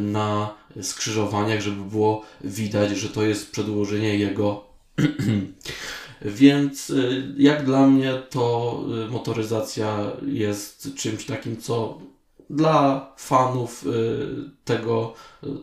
na 0.00 0.54
skrzyżowaniach, 0.82 1.60
żeby 1.60 1.82
było 1.82 2.22
widać, 2.44 2.98
że 2.98 3.08
to 3.08 3.22
jest 3.22 3.50
przedłożenie 3.50 4.16
jego. 4.18 4.64
Więc 6.22 6.92
jak 7.36 7.64
dla 7.64 7.86
mnie 7.86 8.14
to 8.30 8.80
motoryzacja 9.10 10.12
jest 10.26 10.94
czymś 10.94 11.24
takim, 11.24 11.56
co 11.56 11.98
dla 12.50 13.12
fanów 13.16 13.86
y, 13.86 13.90
tego, 14.64 15.14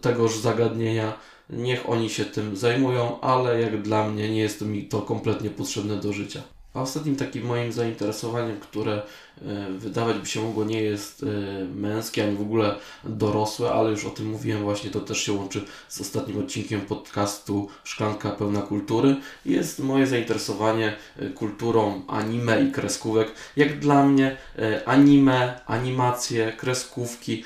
tegoż 0.02 0.38
zagadnienia 0.38 1.14
niech 1.50 1.90
oni 1.90 2.10
się 2.10 2.26
tym 2.26 2.58
zajmują, 2.58 3.22
ale 3.22 3.62
jak 3.62 3.82
dla 3.82 4.10
mnie 4.10 4.30
nie 4.30 4.40
jest 4.40 4.62
mi 4.62 4.84
to 4.88 5.02
kompletnie 5.02 5.50
potrzebne 5.50 5.96
do 5.96 6.14
życia. 6.14 6.42
A 6.74 6.82
ostatnim 6.82 7.16
takim 7.16 7.46
moim 7.46 7.72
zainteresowaniem, 7.72 8.60
które 8.60 8.94
e, 8.94 9.72
wydawać 9.72 10.18
by 10.18 10.26
się 10.26 10.42
mogło 10.42 10.64
nie 10.64 10.82
jest 10.82 11.24
e, 11.24 11.66
męskie, 11.66 12.24
ani 12.24 12.38
w 12.38 12.42
ogóle 12.42 12.76
dorosłe, 13.04 13.72
ale 13.72 13.92
już 13.92 14.06
o 14.06 14.10
tym 14.10 14.30
mówiłem 14.30 14.62
właśnie, 14.62 14.90
to 14.90 15.00
też 15.00 15.18
się 15.18 15.34
łączy 15.34 15.66
z 15.88 16.02
ostatnim 16.02 16.40
odcinkiem 16.40 16.82
podcastu 16.82 17.70
Szklanka 17.84 18.30
pełna 18.30 18.62
kultury, 18.62 19.16
jest 19.46 19.80
moje 19.80 20.08
zainteresowanie 20.08 20.96
e, 21.18 21.30
kulturą 21.30 22.02
anime 22.08 22.64
i 22.64 22.72
kreskówek. 22.72 23.32
Jak 23.56 23.80
dla 23.80 24.06
mnie 24.06 24.38
anime, 24.86 25.62
animacje, 25.66 26.54
kreskówki, 26.58 27.44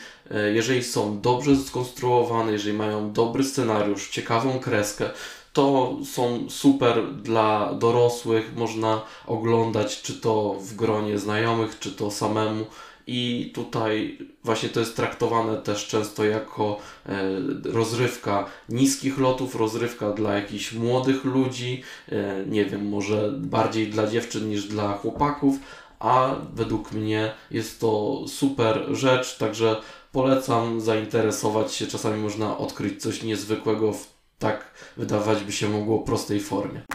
jeżeli 0.54 0.84
są 0.84 1.22
dobrze 1.22 1.56
skonstruowane, 1.56 2.52
jeżeli 2.52 2.78
mają 2.78 3.14
dobry 3.14 3.44
scenariusz, 3.44 4.10
ciekawą 4.10 4.60
kreskę, 4.60 5.10
to 5.58 5.98
są 6.04 6.50
super 6.50 7.14
dla 7.14 7.74
dorosłych, 7.74 8.56
można 8.56 9.02
oglądać 9.28 10.02
czy 10.02 10.14
to 10.14 10.56
w 10.60 10.76
gronie 10.76 11.18
znajomych, 11.18 11.80
czy 11.80 11.92
to 11.92 12.12
samemu. 12.12 12.66
I 13.08 13.52
tutaj 13.56 14.18
właśnie 14.44 14.70
to 14.70 14.80
jest 14.80 14.96
traktowane 14.96 15.58
też 15.58 15.88
często 15.88 16.26
jako 16.26 16.80
e, 17.06 17.30
rozrywka 17.64 18.46
niskich 18.70 19.18
lotów, 19.18 19.56
rozrywka 19.56 20.12
dla 20.12 20.34
jakichś 20.34 20.74
młodych 20.74 21.26
ludzi, 21.26 21.84
e, 22.10 22.46
nie 22.48 22.66
wiem, 22.66 22.90
może 22.90 23.32
bardziej 23.38 23.88
dla 23.88 24.08
dziewczyn 24.08 24.50
niż 24.50 24.68
dla 24.68 24.98
chłopaków, 24.98 25.56
a 26.00 26.36
według 26.54 26.92
mnie 26.92 27.32
jest 27.52 27.80
to 27.80 28.24
super 28.28 28.86
rzecz, 28.92 29.38
także 29.38 29.82
polecam 30.12 30.82
zainteresować 30.82 31.74
się. 31.74 31.88
Czasami 31.88 32.22
można 32.22 32.58
odkryć 32.58 33.02
coś 33.02 33.24
niezwykłego 33.24 33.94
w 33.94 34.17
tak 34.40 34.74
wydawać 34.98 35.44
by 35.44 35.52
się 35.52 35.70
mogło 35.70 36.00
prostej 36.00 36.40
formie. 36.40 36.86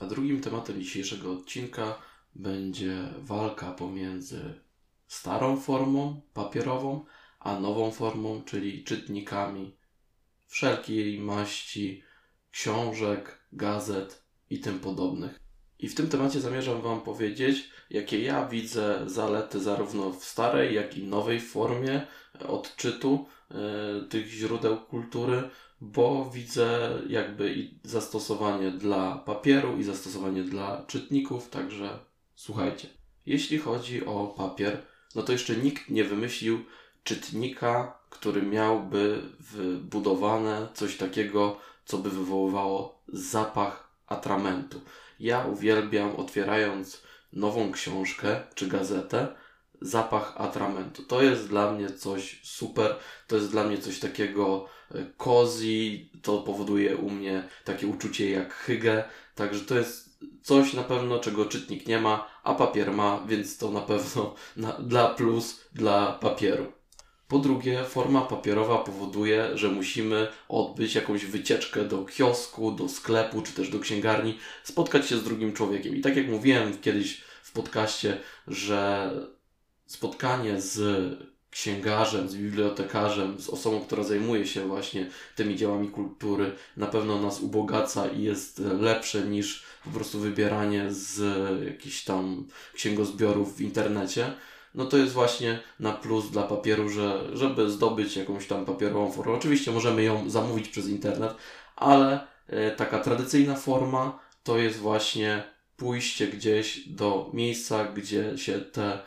A 0.00 0.06
drugim 0.06 0.40
tematem 0.40 0.80
dzisiejszego 0.80 1.32
odcinka 1.32 1.98
będzie 2.34 3.08
walka 3.18 3.72
pomiędzy 3.72 4.60
starą 5.06 5.56
formą 5.56 6.20
papierową, 6.32 7.04
a 7.40 7.60
nową 7.60 7.90
formą, 7.90 8.42
czyli 8.42 8.84
czytnikami 8.84 9.76
wszelkiej 10.46 11.20
maści 11.20 12.02
książek, 12.50 13.46
gazet 13.52 14.24
i 14.50 14.60
tym 14.60 14.78
podobnych. 14.80 15.40
I 15.78 15.88
w 15.88 15.94
tym 15.94 16.08
temacie 16.08 16.40
zamierzam 16.40 16.82
Wam 16.82 17.00
powiedzieć, 17.00 17.70
jakie 17.90 18.22
ja 18.22 18.46
widzę 18.46 19.02
zalety 19.06 19.60
zarówno 19.60 20.12
w 20.12 20.24
starej, 20.24 20.74
jak 20.74 20.96
i 20.96 21.04
nowej 21.04 21.40
formie 21.40 22.06
odczytu 22.42 23.26
E, 23.50 24.08
tych 24.08 24.26
źródeł 24.26 24.76
kultury, 24.76 25.50
bo 25.80 26.30
widzę 26.34 26.98
jakby 27.08 27.54
i 27.54 27.78
zastosowanie 27.82 28.70
dla 28.70 29.16
papieru, 29.18 29.78
i 29.78 29.82
zastosowanie 29.82 30.42
dla 30.42 30.84
czytników, 30.86 31.50
także 31.50 31.98
słuchajcie. 32.34 32.88
Jeśli 33.26 33.58
chodzi 33.58 34.06
o 34.06 34.26
papier, 34.26 34.82
no 35.14 35.22
to 35.22 35.32
jeszcze 35.32 35.56
nikt 35.56 35.90
nie 35.90 36.04
wymyślił 36.04 36.64
czytnika, 37.04 37.98
który 38.10 38.42
miałby 38.42 39.22
wbudowane 39.40 40.68
coś 40.74 40.96
takiego, 40.96 41.60
co 41.84 41.98
by 41.98 42.10
wywoływało 42.10 43.02
zapach 43.08 43.90
atramentu. 44.06 44.80
Ja 45.20 45.44
uwielbiam, 45.46 46.16
otwierając 46.16 47.02
nową 47.32 47.72
książkę 47.72 48.40
czy 48.54 48.66
gazetę, 48.66 49.28
zapach 49.80 50.34
atramentu. 50.36 51.02
To 51.02 51.22
jest 51.22 51.48
dla 51.48 51.72
mnie 51.72 51.90
coś 51.90 52.40
super, 52.42 52.96
to 53.26 53.36
jest 53.36 53.50
dla 53.50 53.64
mnie 53.64 53.78
coś 53.78 53.98
takiego 53.98 54.66
e, 54.94 55.06
cozy, 55.16 56.00
to 56.22 56.38
powoduje 56.38 56.96
u 56.96 57.10
mnie 57.10 57.48
takie 57.64 57.86
uczucie 57.86 58.30
jak 58.30 58.54
hygge, 58.54 59.04
także 59.34 59.60
to 59.60 59.78
jest 59.78 60.06
coś 60.42 60.72
na 60.72 60.82
pewno, 60.82 61.18
czego 61.18 61.44
czytnik 61.44 61.86
nie 61.86 62.00
ma, 62.00 62.28
a 62.42 62.54
papier 62.54 62.92
ma, 62.92 63.24
więc 63.28 63.58
to 63.58 63.70
na 63.70 63.80
pewno 63.80 64.34
na, 64.56 64.72
dla 64.72 65.08
plus 65.08 65.60
dla 65.72 66.12
papieru. 66.12 66.72
Po 67.28 67.38
drugie, 67.38 67.84
forma 67.84 68.20
papierowa 68.20 68.78
powoduje, 68.78 69.50
że 69.54 69.68
musimy 69.68 70.28
odbyć 70.48 70.94
jakąś 70.94 71.24
wycieczkę 71.24 71.84
do 71.84 72.04
kiosku, 72.04 72.72
do 72.72 72.88
sklepu, 72.88 73.42
czy 73.42 73.52
też 73.52 73.68
do 73.68 73.80
księgarni, 73.80 74.38
spotkać 74.64 75.08
się 75.08 75.16
z 75.16 75.24
drugim 75.24 75.52
człowiekiem. 75.52 75.96
I 75.96 76.00
tak 76.00 76.16
jak 76.16 76.28
mówiłem 76.28 76.78
kiedyś 76.78 77.20
w 77.42 77.52
podcaście, 77.52 78.20
że 78.46 79.10
spotkanie 79.86 80.60
z 80.60 80.78
księgarzem, 81.50 82.28
z 82.28 82.36
bibliotekarzem, 82.36 83.40
z 83.40 83.48
osobą, 83.48 83.80
która 83.80 84.02
zajmuje 84.02 84.46
się 84.46 84.68
właśnie 84.68 85.10
tymi 85.36 85.56
dziełami 85.56 85.88
kultury, 85.88 86.52
na 86.76 86.86
pewno 86.86 87.20
nas 87.20 87.40
ubogaca 87.40 88.06
i 88.08 88.22
jest 88.22 88.58
lepsze 88.58 89.22
niż 89.22 89.64
po 89.84 89.90
prostu 89.90 90.18
wybieranie 90.18 90.86
z 90.90 91.20
jakichś 91.66 92.04
tam 92.04 92.46
księgozbiorów 92.74 93.56
w 93.56 93.60
internecie. 93.60 94.32
No 94.74 94.84
to 94.84 94.96
jest 94.96 95.12
właśnie 95.12 95.60
na 95.80 95.92
plus 95.92 96.30
dla 96.30 96.42
papieru, 96.42 96.88
że 96.88 97.28
żeby 97.32 97.70
zdobyć 97.70 98.16
jakąś 98.16 98.46
tam 98.46 98.64
papierową 98.64 99.12
formę. 99.12 99.32
Oczywiście 99.32 99.72
możemy 99.72 100.02
ją 100.02 100.30
zamówić 100.30 100.68
przez 100.68 100.88
internet, 100.88 101.34
ale 101.76 102.26
e, 102.46 102.70
taka 102.70 102.98
tradycyjna 102.98 103.54
forma 103.54 104.18
to 104.42 104.58
jest 104.58 104.78
właśnie 104.78 105.42
pójście 105.76 106.26
gdzieś 106.26 106.88
do 106.88 107.30
miejsca, 107.34 107.84
gdzie 107.84 108.38
się 108.38 108.60
te 108.60 108.98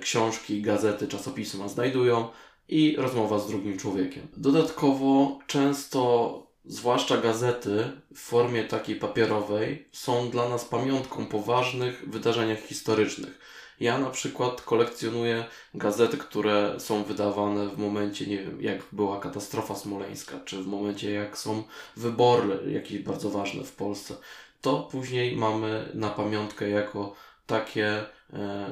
książki, 0.00 0.62
gazety, 0.62 1.08
czasopisma 1.08 1.68
znajdują 1.68 2.28
i 2.68 2.96
rozmowa 2.98 3.38
z 3.38 3.48
drugim 3.48 3.78
człowiekiem. 3.78 4.26
Dodatkowo 4.36 5.38
często, 5.46 6.42
zwłaszcza 6.64 7.16
gazety 7.16 7.90
w 8.14 8.18
formie 8.18 8.64
takiej 8.64 8.96
papierowej, 8.96 9.88
są 9.92 10.30
dla 10.30 10.48
nas 10.48 10.64
pamiątką 10.64 11.26
po 11.26 11.40
ważnych 11.42 12.04
wydarzeniach 12.10 12.60
historycznych. 12.60 13.38
Ja 13.80 13.98
na 13.98 14.10
przykład 14.10 14.62
kolekcjonuję 14.62 15.44
gazety, 15.74 16.16
które 16.16 16.74
są 16.78 17.04
wydawane 17.04 17.68
w 17.68 17.78
momencie, 17.78 18.26
nie 18.26 18.38
wiem, 18.38 18.62
jak 18.62 18.78
była 18.92 19.20
katastrofa 19.20 19.74
smoleńska, 19.74 20.40
czy 20.44 20.62
w 20.62 20.66
momencie, 20.66 21.10
jak 21.10 21.38
są 21.38 21.62
wybory 21.96 22.72
jakieś 22.72 22.98
bardzo 22.98 23.30
ważne 23.30 23.64
w 23.64 23.72
Polsce. 23.72 24.14
To 24.60 24.88
później 24.92 25.36
mamy 25.36 25.88
na 25.94 26.08
pamiątkę 26.08 26.68
jako 26.68 27.14
takie 27.46 28.04
e, 28.32 28.70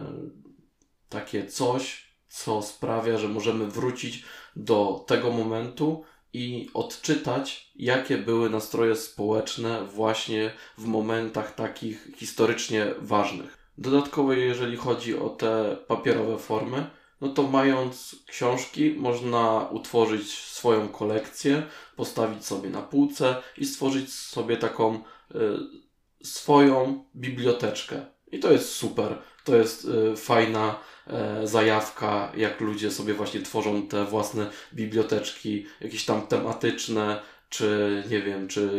takie 1.08 1.46
coś, 1.46 2.06
co 2.28 2.62
sprawia, 2.62 3.18
że 3.18 3.28
możemy 3.28 3.66
wrócić 3.66 4.24
do 4.56 5.04
tego 5.06 5.30
momentu 5.30 6.04
i 6.32 6.70
odczytać, 6.74 7.70
jakie 7.76 8.18
były 8.18 8.50
nastroje 8.50 8.96
społeczne 8.96 9.84
właśnie 9.84 10.52
w 10.78 10.86
momentach 10.86 11.54
takich 11.54 12.08
historycznie 12.16 12.86
ważnych. 12.98 13.58
Dodatkowo, 13.78 14.32
jeżeli 14.32 14.76
chodzi 14.76 15.18
o 15.18 15.28
te 15.28 15.76
papierowe 15.88 16.38
formy, 16.38 16.90
no 17.20 17.28
to 17.28 17.42
mając 17.42 18.16
książki, 18.26 18.94
można 18.98 19.68
utworzyć 19.70 20.32
swoją 20.32 20.88
kolekcję, 20.88 21.62
postawić 21.96 22.46
sobie 22.46 22.70
na 22.70 22.82
półce 22.82 23.42
i 23.58 23.66
stworzyć 23.66 24.12
sobie 24.12 24.56
taką 24.56 24.94
y, 24.94 25.38
swoją 26.22 27.04
biblioteczkę. 27.16 28.15
I 28.32 28.38
to 28.38 28.52
jest 28.52 28.72
super. 28.72 29.18
To 29.44 29.56
jest 29.56 29.84
y, 29.84 30.16
fajna 30.16 30.78
E, 31.06 31.46
zajawka, 31.46 32.32
jak 32.36 32.60
ludzie 32.60 32.90
sobie 32.90 33.14
właśnie 33.14 33.42
tworzą 33.42 33.86
te 33.86 34.04
własne 34.04 34.50
biblioteczki, 34.74 35.66
jakieś 35.80 36.04
tam 36.04 36.26
tematyczne, 36.26 37.20
czy 37.48 38.02
nie 38.10 38.22
wiem, 38.22 38.48
czy 38.48 38.70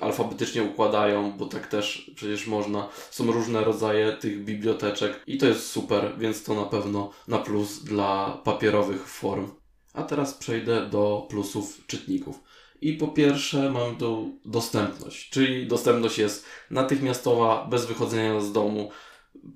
alfabetycznie 0.00 0.62
układają, 0.62 1.32
bo 1.32 1.46
tak 1.46 1.66
też 1.66 2.10
przecież 2.16 2.46
można. 2.46 2.88
Są 3.10 3.32
różne 3.32 3.64
rodzaje 3.64 4.12
tych 4.12 4.44
biblioteczek 4.44 5.22
i 5.26 5.38
to 5.38 5.46
jest 5.46 5.70
super, 5.70 6.12
więc 6.18 6.44
to 6.44 6.54
na 6.54 6.64
pewno 6.64 7.10
na 7.28 7.38
plus 7.38 7.84
dla 7.84 8.40
papierowych 8.44 9.08
form. 9.08 9.50
A 9.94 10.02
teraz 10.02 10.34
przejdę 10.34 10.86
do 10.86 11.26
plusów 11.30 11.86
czytników. 11.86 12.40
I 12.82 12.92
po 12.92 13.08
pierwsze 13.08 13.70
mam 13.70 13.96
tu 13.96 14.38
dostępność, 14.44 15.30
czyli 15.30 15.66
dostępność 15.66 16.18
jest 16.18 16.46
natychmiastowa, 16.70 17.66
bez 17.70 17.86
wychodzenia 17.86 18.40
z 18.40 18.52
domu. 18.52 18.90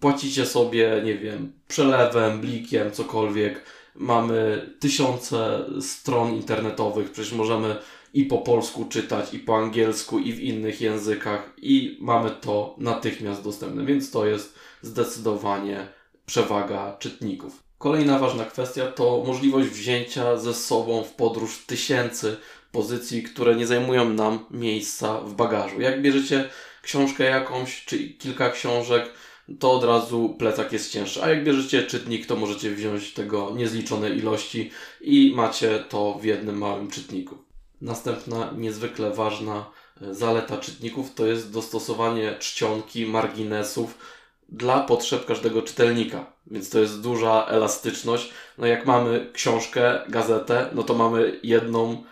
Płacicie 0.00 0.46
sobie, 0.46 1.02
nie 1.04 1.18
wiem, 1.18 1.52
przelewem, 1.68 2.40
blikiem, 2.40 2.90
cokolwiek. 2.92 3.62
Mamy 3.94 4.70
tysiące 4.80 5.64
stron 5.80 6.34
internetowych, 6.34 7.10
przecież 7.10 7.32
możemy 7.32 7.76
i 8.14 8.24
po 8.24 8.38
polsku 8.38 8.84
czytać, 8.84 9.34
i 9.34 9.38
po 9.38 9.56
angielsku, 9.56 10.18
i 10.18 10.32
w 10.32 10.40
innych 10.40 10.80
językach, 10.80 11.52
i 11.56 11.98
mamy 12.00 12.30
to 12.30 12.74
natychmiast 12.78 13.44
dostępne, 13.44 13.84
więc 13.84 14.10
to 14.10 14.26
jest 14.26 14.54
zdecydowanie 14.82 15.86
przewaga 16.26 16.96
czytników. 16.98 17.62
Kolejna 17.78 18.18
ważna 18.18 18.44
kwestia 18.44 18.86
to 18.86 19.24
możliwość 19.26 19.68
wzięcia 19.68 20.36
ze 20.36 20.54
sobą 20.54 21.02
w 21.02 21.12
podróż 21.12 21.66
tysięcy 21.66 22.36
pozycji, 22.74 23.22
które 23.22 23.56
nie 23.56 23.66
zajmują 23.66 24.10
nam 24.10 24.46
miejsca 24.50 25.20
w 25.20 25.34
bagażu. 25.34 25.80
Jak 25.80 26.02
bierzecie 26.02 26.48
książkę 26.82 27.24
jakąś, 27.24 27.84
czy 27.84 28.08
kilka 28.08 28.50
książek, 28.50 29.10
to 29.58 29.72
od 29.72 29.84
razu 29.84 30.36
plecak 30.38 30.72
jest 30.72 30.92
cięższy. 30.92 31.22
A 31.22 31.28
jak 31.28 31.44
bierzecie 31.44 31.82
czytnik, 31.82 32.26
to 32.26 32.36
możecie 32.36 32.70
wziąć 32.70 33.12
tego 33.12 33.50
niezliczone 33.56 34.10
ilości 34.10 34.70
i 35.00 35.32
macie 35.36 35.84
to 35.88 36.18
w 36.20 36.24
jednym 36.24 36.58
małym 36.58 36.90
czytniku. 36.90 37.38
Następna 37.80 38.50
niezwykle 38.56 39.10
ważna 39.10 39.70
e, 40.02 40.14
zaleta 40.14 40.56
czytników 40.58 41.14
to 41.14 41.26
jest 41.26 41.52
dostosowanie 41.52 42.36
czcionki, 42.38 43.06
marginesów 43.06 43.98
dla 44.48 44.80
potrzeb 44.80 45.26
każdego 45.26 45.62
czytelnika. 45.62 46.26
Więc 46.46 46.70
to 46.70 46.78
jest 46.78 47.00
duża 47.00 47.46
elastyczność. 47.46 48.30
No 48.58 48.66
jak 48.66 48.86
mamy 48.86 49.30
książkę, 49.32 50.00
gazetę, 50.08 50.70
no 50.74 50.82
to 50.82 50.94
mamy 50.94 51.40
jedną 51.42 52.04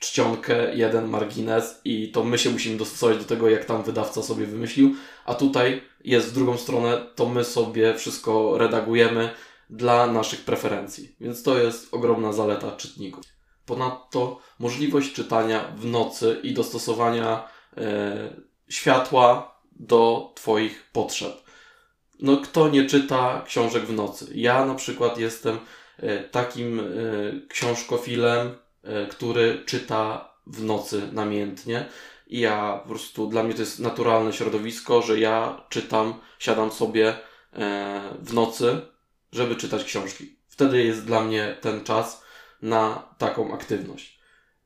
czcionkę, 0.00 0.74
jeden 0.74 1.08
margines 1.08 1.80
i 1.84 2.12
to 2.12 2.24
my 2.24 2.38
się 2.38 2.50
musimy 2.50 2.78
dostosować 2.78 3.18
do 3.18 3.24
tego, 3.24 3.48
jak 3.48 3.64
tam 3.64 3.82
wydawca 3.82 4.22
sobie 4.22 4.46
wymyślił. 4.46 4.94
A 5.24 5.34
tutaj 5.34 5.82
jest 6.04 6.30
w 6.30 6.34
drugą 6.34 6.56
stronę, 6.56 7.06
to 7.14 7.28
my 7.28 7.44
sobie 7.44 7.94
wszystko 7.94 8.58
redagujemy 8.58 9.30
dla 9.70 10.06
naszych 10.06 10.44
preferencji. 10.44 11.16
Więc 11.20 11.42
to 11.42 11.58
jest 11.58 11.94
ogromna 11.94 12.32
zaleta 12.32 12.76
czytników. 12.76 13.24
Ponadto 13.66 14.38
możliwość 14.58 15.12
czytania 15.12 15.72
w 15.76 15.84
nocy 15.84 16.40
i 16.42 16.54
dostosowania 16.54 17.48
e, 17.76 18.34
światła 18.68 19.54
do 19.72 20.32
Twoich 20.34 20.90
potrzeb. 20.92 21.32
No, 22.20 22.36
kto 22.36 22.68
nie 22.68 22.86
czyta 22.86 23.42
książek 23.46 23.82
w 23.82 23.92
nocy? 23.92 24.26
Ja 24.34 24.64
na 24.64 24.74
przykład 24.74 25.18
jestem 25.18 25.58
e, 25.96 26.18
takim 26.18 26.80
e, 26.80 26.84
książkofilem, 27.48 28.48
e, 28.48 28.69
który 29.10 29.62
czyta 29.66 30.34
w 30.46 30.64
nocy 30.64 31.08
namiętnie. 31.12 31.86
I 32.26 32.40
ja 32.40 32.80
po 32.82 32.88
prostu, 32.88 33.26
dla 33.26 33.42
mnie 33.42 33.54
to 33.54 33.60
jest 33.60 33.78
naturalne 33.78 34.32
środowisko, 34.32 35.02
że 35.02 35.20
ja 35.20 35.62
czytam, 35.68 36.14
siadam 36.38 36.72
sobie 36.72 37.14
w 38.22 38.32
nocy, 38.32 38.80
żeby 39.32 39.56
czytać 39.56 39.84
książki. 39.84 40.36
Wtedy 40.48 40.84
jest 40.84 41.04
dla 41.04 41.20
mnie 41.20 41.56
ten 41.60 41.84
czas 41.84 42.24
na 42.62 43.08
taką 43.18 43.54
aktywność. 43.54 44.20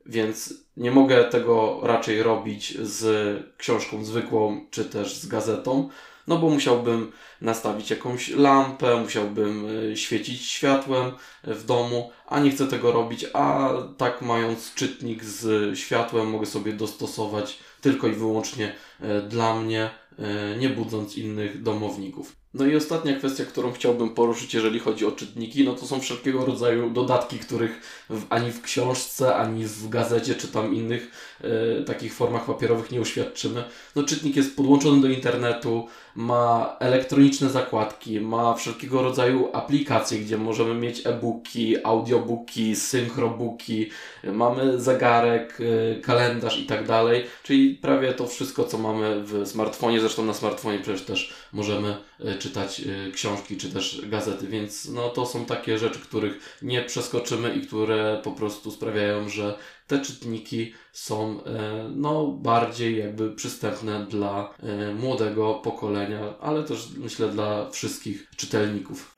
Więc 0.05 0.53
nie 0.77 0.91
mogę 0.91 1.23
tego 1.23 1.79
raczej 1.83 2.23
robić 2.23 2.77
z 2.81 3.43
książką 3.57 4.05
zwykłą, 4.05 4.65
czy 4.71 4.85
też 4.85 5.17
z 5.17 5.27
gazetą, 5.27 5.89
no 6.27 6.37
bo 6.37 6.49
musiałbym 6.49 7.11
nastawić 7.41 7.89
jakąś 7.89 8.29
lampę, 8.29 8.95
musiałbym 8.95 9.65
y, 9.91 9.97
świecić 9.97 10.41
światłem 10.41 11.11
w 11.43 11.65
domu, 11.65 12.11
a 12.27 12.39
nie 12.39 12.51
chcę 12.51 12.67
tego 12.67 12.91
robić, 12.91 13.25
a 13.33 13.69
tak 13.97 14.21
mając 14.21 14.73
czytnik 14.73 15.23
z 15.23 15.77
światłem 15.77 16.29
mogę 16.29 16.45
sobie 16.45 16.73
dostosować 16.73 17.59
tylko 17.81 18.07
i 18.07 18.11
wyłącznie 18.11 18.73
y, 19.01 19.21
dla 19.21 19.61
mnie, 19.61 19.89
y, 20.19 20.57
nie 20.57 20.69
budząc 20.69 21.17
innych 21.17 21.63
domowników. 21.63 22.35
No 22.53 22.65
i 22.65 22.75
ostatnia 22.75 23.15
kwestia, 23.15 23.45
którą 23.45 23.71
chciałbym 23.71 24.09
poruszyć, 24.09 24.53
jeżeli 24.53 24.79
chodzi 24.79 25.05
o 25.05 25.11
czytniki, 25.11 25.63
no 25.63 25.73
to 25.73 25.85
są 25.85 25.99
wszelkiego 25.99 26.45
rodzaju 26.45 26.89
dodatki, 26.89 27.39
których 27.39 28.05
w, 28.09 28.25
ani 28.29 28.51
w 28.51 28.61
książce, 28.61 29.35
ani 29.35 29.65
w 29.65 29.89
gazecie, 29.89 30.35
czy 30.35 30.47
tam 30.47 30.75
innych 30.75 31.11
e, 31.41 31.83
takich 31.83 32.13
formach 32.13 32.45
papierowych 32.45 32.91
nie 32.91 33.01
uświadczymy. 33.01 33.63
No 33.95 34.03
czytnik 34.03 34.35
jest 34.35 34.55
podłączony 34.55 35.01
do 35.01 35.07
internetu, 35.07 35.87
ma 36.15 36.75
elektroniczne 36.79 37.49
zakładki, 37.49 38.21
ma 38.21 38.53
wszelkiego 38.53 39.01
rodzaju 39.01 39.49
aplikacje, 39.53 40.19
gdzie 40.19 40.37
możemy 40.37 40.73
mieć 40.73 41.07
e-booki, 41.07 41.85
audiobooki, 41.85 42.75
synchrobooki, 42.75 43.89
mamy 44.23 44.81
zegarek, 44.81 45.57
e, 45.61 46.01
kalendarz 46.01 46.59
i 46.59 46.65
tak 46.65 46.87
dalej, 46.87 47.25
czyli 47.43 47.75
prawie 47.75 48.13
to 48.13 48.27
wszystko, 48.27 48.63
co 48.63 48.77
mamy 48.77 49.23
w 49.23 49.47
smartfonie, 49.47 49.99
zresztą 49.99 50.25
na 50.25 50.33
smartfonie 50.33 50.79
przecież 50.79 51.01
też 51.01 51.33
możemy 51.53 51.97
e, 52.19 52.37
czytać 52.37 52.81
książki 53.13 53.57
czy 53.57 53.69
też 53.69 54.01
gazety, 54.05 54.47
więc 54.47 54.89
no 54.89 55.09
to 55.09 55.25
są 55.25 55.45
takie 55.45 55.77
rzeczy, 55.77 55.99
których 55.99 56.57
nie 56.61 56.81
przeskoczymy 56.81 57.55
i 57.55 57.61
które 57.61 58.21
po 58.23 58.31
prostu 58.31 58.71
sprawiają, 58.71 59.29
że 59.29 59.57
te 59.87 59.99
czytniki 59.99 60.73
są 60.93 61.43
e, 61.43 61.89
no, 61.95 62.27
bardziej 62.27 62.97
jakby 62.99 63.31
przystępne 63.31 64.05
dla 64.05 64.53
e, 64.59 64.93
młodego 64.93 65.53
pokolenia, 65.53 66.37
ale 66.39 66.63
też 66.63 66.89
myślę 66.97 67.29
dla 67.29 67.69
wszystkich 67.69 68.29
czytelników. 68.37 69.15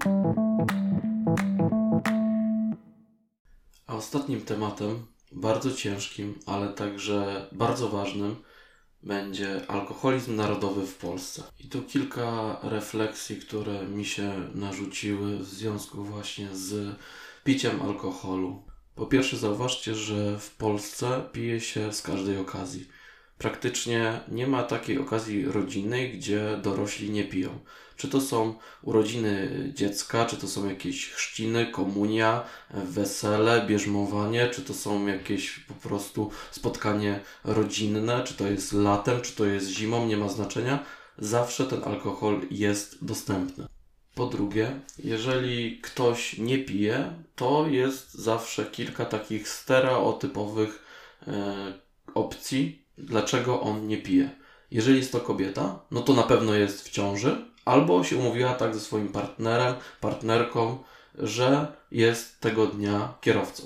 A 3.88 3.96
ostatnim 3.96 4.42
tematem, 4.42 5.06
bardzo 5.32 5.72
ciężkim, 5.72 6.40
ale 6.46 6.74
także 6.74 7.48
bardzo 7.52 7.90
ważnym, 7.90 8.36
będzie 9.04 9.72
alkoholizm 9.72 10.36
narodowy 10.36 10.88
w 10.88 10.98
Polsce. 10.98 11.44
I 11.60 11.70
tu 11.70 11.82
kilka 11.82 12.60
refleksji, 12.64 13.36
które 13.36 13.88
mi 13.88 14.06
się 14.06 14.50
narzuciły 14.56 15.38
w 15.38 15.46
związku 15.46 16.04
właśnie 16.04 16.56
z 16.56 16.96
piciem 17.44 17.82
alkoholu. 17.82 18.67
Po 18.98 19.06
pierwsze, 19.06 19.38
zauważcie, 19.38 19.96
że 19.96 20.40
w 20.40 20.56
Polsce 20.56 21.24
pije 21.32 21.62
się 21.62 21.94
z 21.94 22.02
każdej 22.02 22.38
okazji. 22.38 22.88
Praktycznie 23.38 24.20
nie 24.28 24.48
ma 24.48 24.64
takiej 24.64 25.00
okazji 25.00 25.46
rodzinnej, 25.46 26.12
gdzie 26.12 26.60
dorośli 26.64 27.10
nie 27.10 27.24
piją. 27.24 27.60
Czy 27.98 28.08
to 28.08 28.22
są 28.22 28.56
urodziny 28.82 29.50
dziecka, 29.76 30.26
czy 30.26 30.38
to 30.38 30.48
są 30.48 30.70
jakieś 30.70 31.10
chrzciny, 31.10 31.72
komunia, 31.72 32.44
wesele, 32.74 33.66
bierzmowanie, 33.68 34.48
czy 34.48 34.62
to 34.62 34.74
są 34.74 35.08
jakieś 35.08 35.60
po 35.60 35.74
prostu 35.74 36.32
spotkanie 36.52 37.20
rodzinne, 37.44 38.24
czy 38.24 38.34
to 38.34 38.48
jest 38.48 38.74
latem, 38.74 39.22
czy 39.22 39.36
to 39.36 39.46
jest 39.46 39.68
zimą, 39.68 40.08
nie 40.08 40.18
ma 40.18 40.30
znaczenia. 40.30 40.84
Zawsze 41.18 41.66
ten 41.66 41.84
alkohol 41.84 42.42
jest 42.52 43.06
dostępny. 43.06 43.68
Po 44.18 44.26
drugie, 44.26 44.80
jeżeli 45.04 45.82
ktoś 45.82 46.38
nie 46.38 46.58
pije, 46.58 47.14
to 47.36 47.68
jest 47.68 48.14
zawsze 48.14 48.66
kilka 48.66 49.06
takich 49.06 49.50
stereotypowych 49.50 50.86
e, 51.28 51.34
opcji, 52.14 52.86
dlaczego 52.98 53.62
on 53.62 53.88
nie 53.88 53.98
pije. 53.98 54.30
Jeżeli 54.72 54.98
jest 54.98 55.12
to 55.12 55.20
kobieta, 55.20 55.80
no 55.92 56.02
to 56.02 56.14
na 56.14 56.24
pewno 56.24 56.54
jest 56.54 56.88
w 56.88 56.90
ciąży, 56.90 57.46
albo 57.66 58.04
się 58.04 58.18
umówiła 58.18 58.54
tak 58.54 58.74
ze 58.74 58.80
swoim 58.80 59.08
partnerem, 59.08 59.76
partnerką, 60.02 60.84
że 61.16 61.68
jest 61.92 62.40
tego 62.40 62.68
dnia 62.68 63.14
kierowcą. 63.22 63.64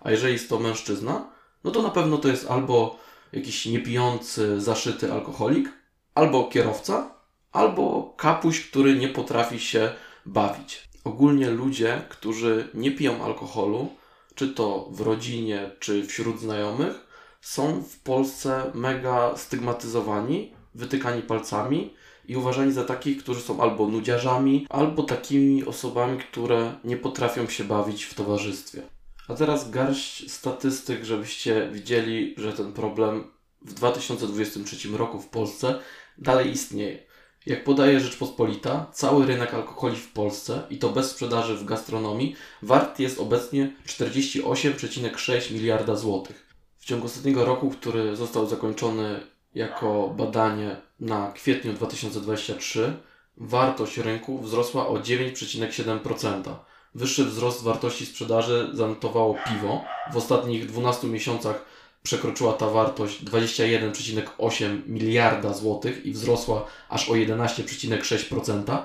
A 0.00 0.10
jeżeli 0.10 0.32
jest 0.32 0.48
to 0.48 0.58
mężczyzna, 0.58 1.30
no 1.64 1.70
to 1.70 1.82
na 1.82 1.90
pewno 1.90 2.18
to 2.18 2.28
jest 2.28 2.50
albo 2.50 2.98
jakiś 3.32 3.66
niepijący, 3.66 4.60
zaszyty 4.60 5.12
alkoholik, 5.12 5.68
albo 6.14 6.44
kierowca, 6.44 7.21
albo 7.52 8.14
kapuś, 8.16 8.70
który 8.70 8.94
nie 8.94 9.08
potrafi 9.08 9.60
się 9.60 9.92
bawić. 10.26 10.88
Ogólnie 11.04 11.50
ludzie, 11.50 12.02
którzy 12.08 12.68
nie 12.74 12.90
piją 12.90 13.24
alkoholu, 13.24 13.88
czy 14.34 14.48
to 14.48 14.88
w 14.90 15.00
rodzinie, 15.00 15.70
czy 15.78 16.06
wśród 16.06 16.40
znajomych, 16.40 17.06
są 17.40 17.82
w 17.82 17.98
Polsce 17.98 18.70
mega 18.74 19.36
stygmatyzowani, 19.36 20.52
wytykani 20.74 21.22
palcami 21.22 21.94
i 22.28 22.36
uważani 22.36 22.72
za 22.72 22.84
takich, 22.84 23.18
którzy 23.18 23.40
są 23.40 23.60
albo 23.60 23.88
nudziarzami, 23.88 24.66
albo 24.70 25.02
takimi 25.02 25.64
osobami, 25.64 26.18
które 26.18 26.74
nie 26.84 26.96
potrafią 26.96 27.46
się 27.46 27.64
bawić 27.64 28.04
w 28.04 28.14
towarzystwie. 28.14 28.82
A 29.28 29.34
teraz 29.34 29.70
garść 29.70 30.30
statystyk, 30.30 31.04
żebyście 31.04 31.70
widzieli, 31.72 32.34
że 32.38 32.52
ten 32.52 32.72
problem 32.72 33.24
w 33.62 33.74
2023 33.74 34.88
roku 34.88 35.20
w 35.20 35.28
Polsce 35.28 35.78
dalej 36.18 36.50
istnieje. 36.50 37.11
Jak 37.46 37.64
podaje 37.64 38.00
Rzeczpospolita, 38.00 38.86
cały 38.92 39.26
rynek 39.26 39.54
alkoholi 39.54 39.96
w 39.96 40.12
Polsce, 40.12 40.62
i 40.70 40.78
to 40.78 40.88
bez 40.88 41.10
sprzedaży 41.10 41.56
w 41.56 41.64
gastronomii, 41.64 42.36
wart 42.62 42.98
jest 42.98 43.20
obecnie 43.20 43.72
48,6 43.86 45.52
miliarda 45.52 45.96
złotych. 45.96 46.46
W 46.78 46.84
ciągu 46.84 47.06
ostatniego 47.06 47.44
roku, 47.44 47.70
który 47.70 48.16
został 48.16 48.46
zakończony 48.46 49.20
jako 49.54 50.14
badanie 50.16 50.76
na 51.00 51.32
kwietniu 51.32 51.72
2023, 51.72 52.96
wartość 53.36 53.98
rynku 53.98 54.38
wzrosła 54.38 54.88
o 54.88 54.94
9,7%. 54.94 56.54
Wyższy 56.94 57.24
wzrost 57.24 57.62
wartości 57.62 58.06
sprzedaży 58.06 58.70
zanotowało 58.72 59.34
piwo. 59.48 59.84
W 60.12 60.16
ostatnich 60.16 60.66
12 60.66 61.06
miesiącach 61.06 61.64
przekroczyła 62.02 62.52
ta 62.52 62.70
wartość 62.70 63.24
21,8 63.24 64.80
miliarda 64.86 65.54
złotych 65.54 66.06
i 66.06 66.12
wzrosła 66.12 66.66
aż 66.88 67.10
o 67.10 67.12
11,6%. 67.12 68.78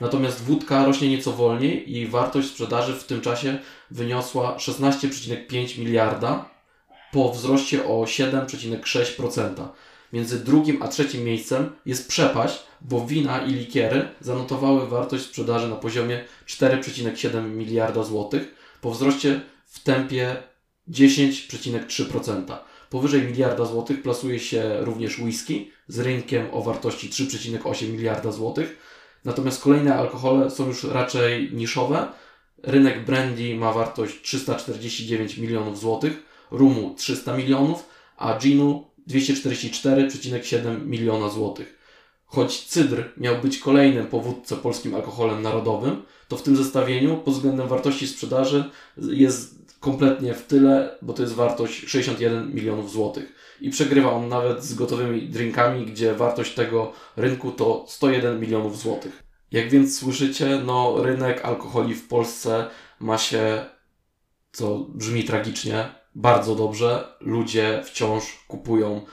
Natomiast 0.00 0.42
wódka 0.42 0.84
rośnie 0.84 1.08
nieco 1.08 1.32
wolniej 1.32 1.96
i 1.96 2.06
wartość 2.06 2.48
sprzedaży 2.48 2.92
w 2.92 3.04
tym 3.04 3.20
czasie 3.20 3.58
wyniosła 3.90 4.56
16,5 4.56 5.78
miliarda 5.78 6.50
po 7.12 7.32
wzroście 7.32 7.84
o 7.84 8.04
7,6%. 8.04 9.68
Między 10.12 10.44
drugim 10.44 10.82
a 10.82 10.88
trzecim 10.88 11.24
miejscem 11.24 11.70
jest 11.86 12.08
przepaść, 12.08 12.62
bo 12.80 13.06
wina 13.06 13.42
i 13.46 13.50
likiery 13.50 14.08
zanotowały 14.20 14.88
wartość 14.88 15.24
sprzedaży 15.24 15.68
na 15.68 15.76
poziomie 15.76 16.24
4,7 16.46 17.44
miliarda 17.44 18.02
złotych 18.02 18.54
po 18.80 18.90
wzroście 18.90 19.40
w 19.66 19.82
tempie 19.82 20.36
10,3%. 20.90 22.56
Powyżej 22.90 23.22
miliarda 23.22 23.64
złotych 23.64 24.02
plasuje 24.02 24.40
się 24.40 24.76
również 24.80 25.18
whisky 25.18 25.70
z 25.88 25.98
rynkiem 25.98 26.46
o 26.52 26.62
wartości 26.62 27.08
3,8 27.08 27.88
miliarda 27.88 28.32
złotych. 28.32 28.78
Natomiast 29.24 29.62
kolejne 29.62 29.94
alkohole 29.94 30.50
są 30.50 30.66
już 30.66 30.84
raczej 30.84 31.52
niszowe. 31.52 32.08
Rynek 32.62 33.04
brandy 33.04 33.54
ma 33.54 33.72
wartość 33.72 34.22
349 34.22 35.38
milionów 35.38 35.78
złotych, 35.78 36.22
rumu 36.50 36.94
300 36.98 37.36
milionów, 37.36 37.86
a 38.16 38.38
ginu 38.38 38.90
244,7 39.08 40.86
miliona 40.86 41.28
złotych. 41.28 41.78
Choć 42.26 42.64
cydr 42.64 43.04
miał 43.16 43.38
być 43.42 43.58
kolejnym 43.58 44.06
po 44.06 44.20
wódce 44.20 44.56
polskim 44.56 44.94
alkoholem 44.94 45.42
narodowym, 45.42 46.02
to 46.28 46.36
w 46.36 46.42
tym 46.42 46.56
zestawieniu 46.56 47.16
pod 47.16 47.34
względem 47.34 47.68
wartości 47.68 48.08
sprzedaży 48.08 48.64
jest 48.96 49.67
kompletnie 49.80 50.34
w 50.34 50.46
tyle, 50.46 50.98
bo 51.02 51.12
to 51.12 51.22
jest 51.22 51.34
wartość 51.34 51.88
61 51.88 52.54
milionów 52.54 52.90
złotych. 52.90 53.32
I 53.60 53.70
przegrywa 53.70 54.12
on 54.12 54.28
nawet 54.28 54.64
z 54.64 54.74
gotowymi 54.74 55.28
drinkami, 55.28 55.86
gdzie 55.86 56.14
wartość 56.14 56.54
tego 56.54 56.92
rynku 57.16 57.52
to 57.52 57.84
101 57.88 58.40
milionów 58.40 58.78
złotych. 58.78 59.22
Jak 59.50 59.70
więc 59.70 59.98
słyszycie, 59.98 60.60
no 60.64 61.02
rynek 61.02 61.44
alkoholi 61.44 61.94
w 61.94 62.08
Polsce 62.08 62.66
ma 63.00 63.18
się, 63.18 63.64
co 64.52 64.78
brzmi 64.78 65.24
tragicznie, 65.24 65.88
bardzo 66.14 66.54
dobrze. 66.54 67.08
Ludzie 67.20 67.82
wciąż 67.84 68.44
kupują 68.48 69.06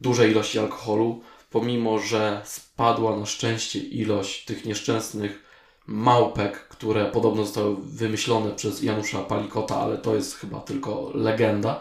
duże 0.00 0.30
ilości 0.30 0.58
alkoholu, 0.58 1.22
pomimo 1.50 1.98
że 1.98 2.40
spadła 2.44 3.16
na 3.16 3.26
szczęście 3.26 3.78
ilość 3.78 4.44
tych 4.44 4.64
nieszczęsnych 4.64 5.45
małpek, 5.86 6.68
które 6.68 7.04
podobno 7.04 7.44
zostały 7.44 7.76
wymyślone 7.76 8.50
przez 8.50 8.82
Janusza 8.82 9.18
Palikota, 9.18 9.76
ale 9.76 9.98
to 9.98 10.14
jest 10.14 10.36
chyba 10.36 10.60
tylko 10.60 11.10
legenda, 11.14 11.80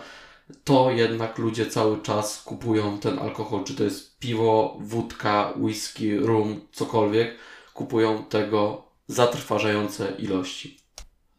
to 0.63 0.91
jednak 0.91 1.37
ludzie 1.37 1.65
cały 1.65 2.01
czas 2.01 2.43
kupują 2.43 2.99
ten 2.99 3.19
alkohol, 3.19 3.63
czy 3.63 3.75
to 3.75 3.83
jest 3.83 4.19
piwo, 4.19 4.77
wódka, 4.79 5.53
whisky, 5.57 6.17
rum, 6.17 6.61
cokolwiek, 6.71 7.35
kupują 7.73 8.23
tego 8.23 8.83
zatrważające 9.07 10.11
ilości. 10.19 10.77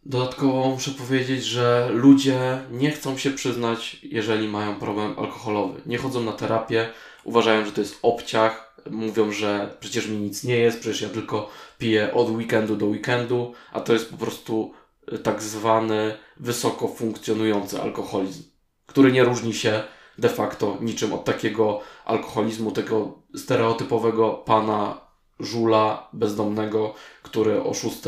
Dodatkowo 0.06 0.70
muszę 0.70 0.90
powiedzieć, 0.90 1.44
że 1.44 1.88
ludzie 1.92 2.60
nie 2.70 2.90
chcą 2.90 3.18
się 3.18 3.30
przyznać, 3.30 3.96
jeżeli 4.02 4.48
mają 4.48 4.74
problem 4.74 5.14
alkoholowy. 5.18 5.80
Nie 5.86 5.98
chodzą 5.98 6.22
na 6.22 6.32
terapię, 6.32 6.88
uważają, 7.26 7.64
że 7.66 7.72
to 7.72 7.80
jest 7.80 7.98
obciach, 8.02 8.76
mówią, 8.90 9.32
że 9.32 9.76
przecież 9.80 10.08
mi 10.08 10.16
nic 10.16 10.44
nie 10.44 10.56
jest, 10.56 10.80
przecież 10.80 11.00
ja 11.00 11.08
tylko 11.08 11.50
piję 11.78 12.14
od 12.14 12.30
weekendu 12.30 12.76
do 12.76 12.86
weekendu, 12.86 13.52
a 13.72 13.80
to 13.80 13.92
jest 13.92 14.10
po 14.10 14.16
prostu 14.16 14.72
y, 15.12 15.18
tak 15.18 15.42
zwany 15.42 16.16
wysoko 16.36 16.88
funkcjonujący 16.88 17.82
alkoholizm, 17.82 18.42
który 18.86 19.12
nie 19.12 19.24
różni 19.24 19.54
się 19.54 19.82
de 20.18 20.28
facto 20.28 20.78
niczym 20.80 21.12
od 21.12 21.24
takiego 21.24 21.80
alkoholizmu, 22.04 22.72
tego 22.72 23.18
stereotypowego 23.34 24.30
pana 24.30 25.00
żula 25.40 26.08
bezdomnego, 26.12 26.94
który 27.22 27.62
o 27.62 27.74
6 27.74 27.98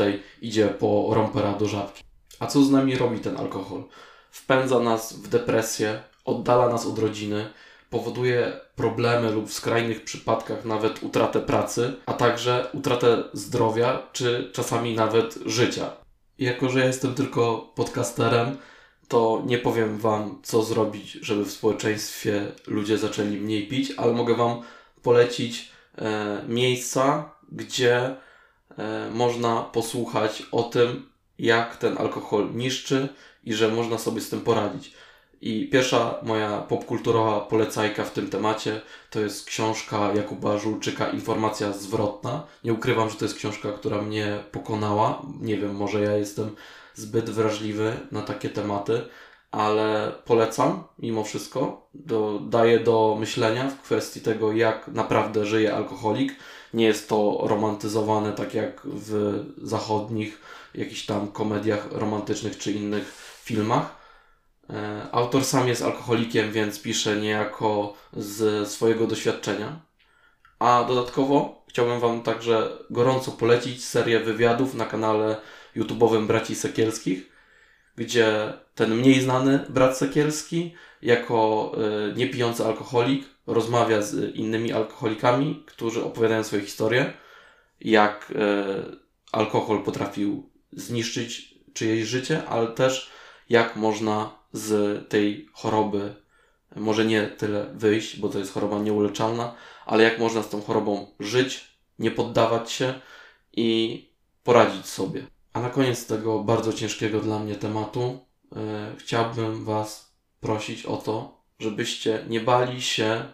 idzie 0.41 0.67
po 0.67 1.09
rompera 1.11 1.53
do 1.53 1.67
żabki. 1.67 2.03
A 2.39 2.47
co 2.47 2.63
z 2.63 2.71
nami 2.71 2.95
robi 2.95 3.19
ten 3.19 3.37
alkohol? 3.37 3.83
Wpędza 4.31 4.79
nas 4.79 5.13
w 5.13 5.27
depresję, 5.27 6.01
oddala 6.25 6.69
nas 6.69 6.85
od 6.85 6.99
rodziny, 6.99 7.49
powoduje 7.89 8.59
problemy 8.75 9.31
lub 9.31 9.49
w 9.49 9.53
skrajnych 9.53 10.03
przypadkach 10.03 10.65
nawet 10.65 11.03
utratę 11.03 11.39
pracy, 11.39 11.93
a 12.05 12.13
także 12.13 12.69
utratę 12.73 13.23
zdrowia 13.33 14.07
czy 14.13 14.49
czasami 14.53 14.95
nawet 14.95 15.39
życia. 15.45 15.91
Jako, 16.37 16.69
że 16.69 16.79
ja 16.79 16.85
jestem 16.85 17.15
tylko 17.15 17.71
podcasterem, 17.75 18.57
to 19.07 19.43
nie 19.45 19.57
powiem 19.57 19.97
Wam, 19.97 20.39
co 20.43 20.63
zrobić, 20.63 21.11
żeby 21.11 21.45
w 21.45 21.51
społeczeństwie 21.51 22.51
ludzie 22.67 22.97
zaczęli 22.97 23.37
mniej 23.37 23.67
pić, 23.67 23.91
ale 23.97 24.13
mogę 24.13 24.35
Wam 24.35 24.61
polecić 25.03 25.71
e, 25.97 26.41
miejsca, 26.47 27.31
gdzie 27.51 28.15
e, 28.77 29.09
można 29.11 29.61
posłuchać 29.61 30.43
o 30.51 30.63
tym, 30.63 31.09
jak 31.39 31.77
ten 31.77 31.97
alkohol 31.97 32.49
niszczy 32.53 33.09
i 33.43 33.53
że 33.53 33.67
można 33.67 33.97
sobie 33.97 34.21
z 34.21 34.29
tym 34.29 34.41
poradzić. 34.41 34.93
I 35.41 35.69
pierwsza 35.71 36.15
moja 36.23 36.57
popkulturowa 36.57 37.39
polecajka 37.39 38.03
w 38.03 38.11
tym 38.11 38.29
temacie 38.29 38.81
to 39.09 39.19
jest 39.19 39.45
książka 39.45 40.13
Jakuba 40.13 40.57
Żulczyka 40.57 41.09
Informacja 41.09 41.73
zwrotna. 41.73 42.43
Nie 42.63 42.73
ukrywam, 42.73 43.09
że 43.09 43.15
to 43.15 43.25
jest 43.25 43.37
książka, 43.37 43.71
która 43.71 44.01
mnie 44.01 44.43
pokonała. 44.51 45.21
Nie 45.41 45.57
wiem, 45.57 45.75
może 45.75 46.01
ja 46.01 46.17
jestem 46.17 46.55
zbyt 46.95 47.29
wrażliwy 47.29 47.93
na 48.11 48.21
takie 48.21 48.49
tematy, 48.49 49.01
ale 49.51 50.11
polecam 50.25 50.83
mimo 50.99 51.23
wszystko. 51.23 51.89
Do, 51.93 52.39
daje 52.39 52.79
do 52.79 53.17
myślenia 53.19 53.69
w 53.69 53.81
kwestii 53.81 54.21
tego, 54.21 54.53
jak 54.53 54.87
naprawdę 54.87 55.45
żyje 55.45 55.75
alkoholik. 55.75 56.35
Nie 56.73 56.85
jest 56.85 57.09
to 57.09 57.39
romantyzowane 57.43 58.33
tak 58.33 58.53
jak 58.53 58.81
w 58.85 59.39
zachodnich 59.57 60.41
jakichś 60.75 61.05
tam 61.05 61.27
komediach 61.27 61.87
romantycznych 61.91 62.57
czy 62.57 62.71
innych 62.71 63.13
filmach. 63.43 63.98
E, 64.69 65.07
autor 65.11 65.45
sam 65.45 65.67
jest 65.67 65.81
alkoholikiem, 65.81 66.51
więc 66.51 66.81
pisze 66.81 67.15
niejako 67.15 67.93
z 68.13 68.67
swojego 68.69 69.07
doświadczenia. 69.07 69.79
A 70.59 70.83
dodatkowo 70.83 71.63
chciałbym 71.67 71.99
Wam 71.99 72.23
także 72.23 72.69
gorąco 72.89 73.31
polecić 73.31 73.85
serię 73.85 74.19
wywiadów 74.19 74.75
na 74.75 74.85
kanale 74.85 75.37
YouTube'owym 75.75 76.27
Braci 76.27 76.55
Sekielskich, 76.55 77.31
gdzie 77.95 78.53
ten 78.75 78.95
mniej 78.95 79.21
znany 79.21 79.65
brat 79.69 79.97
Sekielski, 79.97 80.75
jako 81.01 81.71
y, 82.11 82.15
niepijący 82.15 82.65
alkoholik, 82.65 83.25
rozmawia 83.47 84.01
z 84.01 84.35
innymi 84.35 84.73
alkoholikami, 84.73 85.63
którzy 85.65 86.03
opowiadają 86.03 86.43
swoje 86.43 86.61
historie, 86.61 87.13
jak 87.81 88.31
y, 88.31 88.35
alkohol 89.31 89.83
potrafił 89.83 90.49
zniszczyć 90.71 91.55
czyjeś 91.73 92.07
życie, 92.07 92.47
ale 92.47 92.67
też 92.67 93.11
jak 93.49 93.75
można 93.75 94.38
z 94.53 95.09
tej 95.09 95.49
choroby, 95.53 96.15
może 96.75 97.05
nie 97.05 97.27
tyle 97.27 97.73
wyjść, 97.73 98.19
bo 98.19 98.29
to 98.29 98.39
jest 98.39 98.53
choroba 98.53 98.79
nieuleczalna, 98.79 99.55
ale 99.85 100.03
jak 100.03 100.19
można 100.19 100.43
z 100.43 100.49
tą 100.49 100.61
chorobą 100.61 101.07
żyć, 101.19 101.79
nie 101.99 102.11
poddawać 102.11 102.71
się 102.71 102.93
i 103.53 104.09
poradzić 104.43 104.85
sobie. 104.85 105.27
A 105.53 105.59
na 105.59 105.69
koniec 105.69 106.07
tego 106.07 106.43
bardzo 106.43 106.73
ciężkiego 106.73 107.19
dla 107.19 107.39
mnie 107.39 107.55
tematu 107.55 108.19
yy, 108.51 108.59
chciałbym 108.97 109.65
Was 109.65 110.15
prosić 110.39 110.85
o 110.85 110.97
to, 110.97 111.41
żebyście 111.59 112.25
nie 112.29 112.39
bali 112.39 112.81
się 112.81 113.25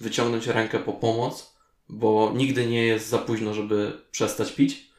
wyciągnąć 0.00 0.46
rękę 0.46 0.78
po 0.78 0.92
pomoc, 0.92 1.56
bo 1.88 2.32
nigdy 2.34 2.66
nie 2.66 2.86
jest 2.86 3.08
za 3.08 3.18
późno, 3.18 3.54
żeby 3.54 4.02
przestać 4.10 4.52
pić. 4.52 4.90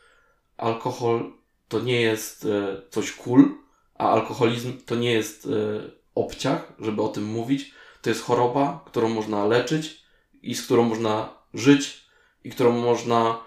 Alkohol 0.58 1.34
to 1.68 1.80
nie 1.80 2.02
jest 2.02 2.44
yy, 2.44 2.82
coś 2.90 3.12
cool, 3.12 3.65
a 3.98 4.10
alkoholizm 4.10 4.74
to 4.86 4.96
nie 4.96 5.12
jest 5.12 5.46
yy, 5.46 5.92
obciach, 6.16 6.74
żeby 6.80 7.02
o 7.02 7.08
tym 7.08 7.26
mówić. 7.26 7.72
To 8.02 8.10
jest 8.10 8.22
choroba, 8.22 8.84
którą 8.86 9.10
można 9.10 9.46
leczyć 9.46 10.04
i 10.42 10.56
z 10.56 10.66
którą 10.66 10.84
można 10.84 11.30
żyć 11.54 12.06
i 12.44 12.50
którą 12.50 12.72
można 12.72 13.40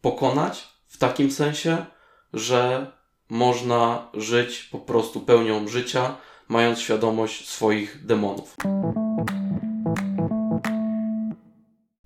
pokonać 0.00 0.68
w 0.86 0.98
takim 0.98 1.30
sensie, 1.30 1.86
że 2.32 2.92
można 3.28 4.10
żyć 4.14 4.62
po 4.72 4.78
prostu 4.78 5.20
pełnią 5.20 5.68
życia, 5.68 6.16
mając 6.48 6.80
świadomość 6.80 7.48
swoich 7.48 8.06
demonów. 8.06 8.56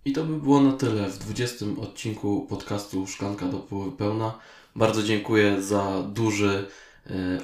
I 0.04 0.12
to 0.12 0.24
by 0.24 0.36
było 0.36 0.60
na 0.60 0.72
tyle 0.72 1.08
w 1.08 1.18
20 1.18 1.66
odcinku 1.82 2.46
podcastu 2.48 3.06
Szklanka 3.06 3.46
do 3.46 3.58
połowy 3.58 3.92
pełna. 3.92 4.38
Bardzo 4.76 5.02
dziękuję 5.02 5.62
za 5.62 6.02
duży 6.02 6.68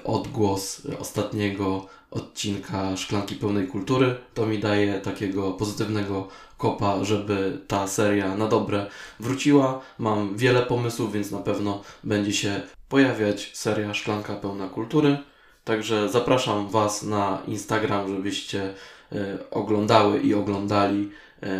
odgłos 0.04 0.82
ostatniego 0.98 1.86
odcinka 2.10 2.96
Szklanki 2.96 3.34
Pełnej 3.34 3.66
Kultury. 3.66 4.16
To 4.34 4.46
mi 4.46 4.58
daje 4.58 5.00
takiego 5.00 5.52
pozytywnego 5.52 6.28
kopa, 6.58 7.04
żeby 7.04 7.58
ta 7.68 7.86
seria 7.86 8.36
na 8.36 8.48
dobre 8.48 8.86
wróciła. 9.20 9.80
Mam 9.98 10.36
wiele 10.36 10.62
pomysłów, 10.62 11.12
więc 11.12 11.30
na 11.30 11.38
pewno 11.38 11.82
będzie 12.04 12.32
się 12.32 12.60
pojawiać 12.88 13.50
seria 13.54 13.94
Szklanka 13.94 14.34
Pełna 14.34 14.68
Kultury. 14.68 15.18
Także 15.64 16.08
zapraszam 16.08 16.68
Was 16.68 17.02
na 17.02 17.42
Instagram, 17.46 18.08
żebyście 18.08 18.74
e, 19.12 19.38
oglądały 19.50 20.20
i 20.20 20.34
oglądali 20.34 21.02
e, 21.02 21.10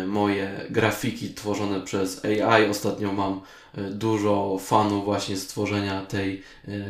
moje 0.07 0.65
grafiki 0.69 1.33
tworzone 1.33 1.81
przez 1.81 2.25
AI. 2.25 2.69
Ostatnio 2.69 3.13
mam 3.13 3.41
e, 3.77 3.81
dużo 3.81 4.57
fanów 4.59 5.05
właśnie 5.05 5.37
stworzenia 5.37 6.01
tej 6.01 6.43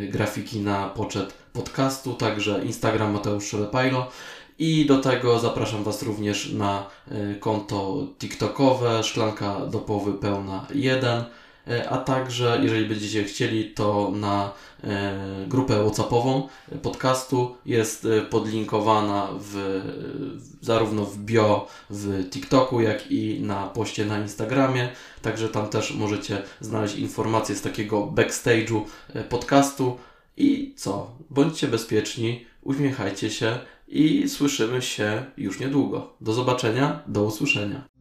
grafiki 0.10 0.60
na 0.60 0.89
poczet 0.89 1.34
podcastu, 1.54 2.13
także 2.13 2.65
Instagram 2.65 3.13
Mateusz 3.13 3.47
Szelepajlo. 3.47 4.12
I 4.60 4.86
do 4.86 4.97
tego 5.02 5.39
zapraszam 5.39 5.84
Was 5.84 6.04
również 6.04 6.54
na 6.54 6.86
konto 7.39 8.08
TikTokowe 8.19 9.04
Szklanka 9.04 9.65
do 9.65 9.80
połowy 9.80 10.13
pełna 10.13 10.65
1 10.73 11.04
E, 11.08 11.26
a 11.89 11.97
także 11.97 12.60
jeżeli 12.63 12.86
będziecie 12.86 13.23
chcieli, 13.23 13.71
to 13.71 14.12
na 14.15 14.51
e, 14.84 15.13
grupę 15.47 15.84
WhatsAppową 15.84 16.47
podcastu 16.82 17.56
jest 17.65 18.06
e, 18.06 18.21
podlinkowana 18.21 19.27
w, 19.39 19.82
zarówno 20.62 21.06
w 21.06 21.17
bio 21.17 21.67
w 21.89 22.30
TikToku, 22.30 22.82
jak 22.82 23.12
i 23.12 23.39
na 23.41 23.67
poście 23.67 24.06
na 24.06 24.19
Instagramie. 24.19 24.89
Także 25.21 25.49
tam 25.49 25.69
też 25.69 25.93
możecie 25.93 26.41
znaleźć 26.60 26.95
informacje 26.95 27.56
z 27.56 27.62
takiego 27.62 28.08
backstage'u 28.08 28.82
podcastu. 29.30 29.97
I 30.38 30.73
co? 30.77 31.12
Bądźcie 31.30 31.67
bezpieczni, 31.67 32.45
uśmiechajcie 32.62 33.30
się 33.30 33.60
i 33.88 34.30
słyszymy 34.30 34.82
się 34.82 35.25
już 35.38 35.60
niedługo. 35.60 36.13
Do 36.21 36.34
zobaczenia, 36.34 37.01
do 37.08 37.23
usłyszenia. 37.23 37.97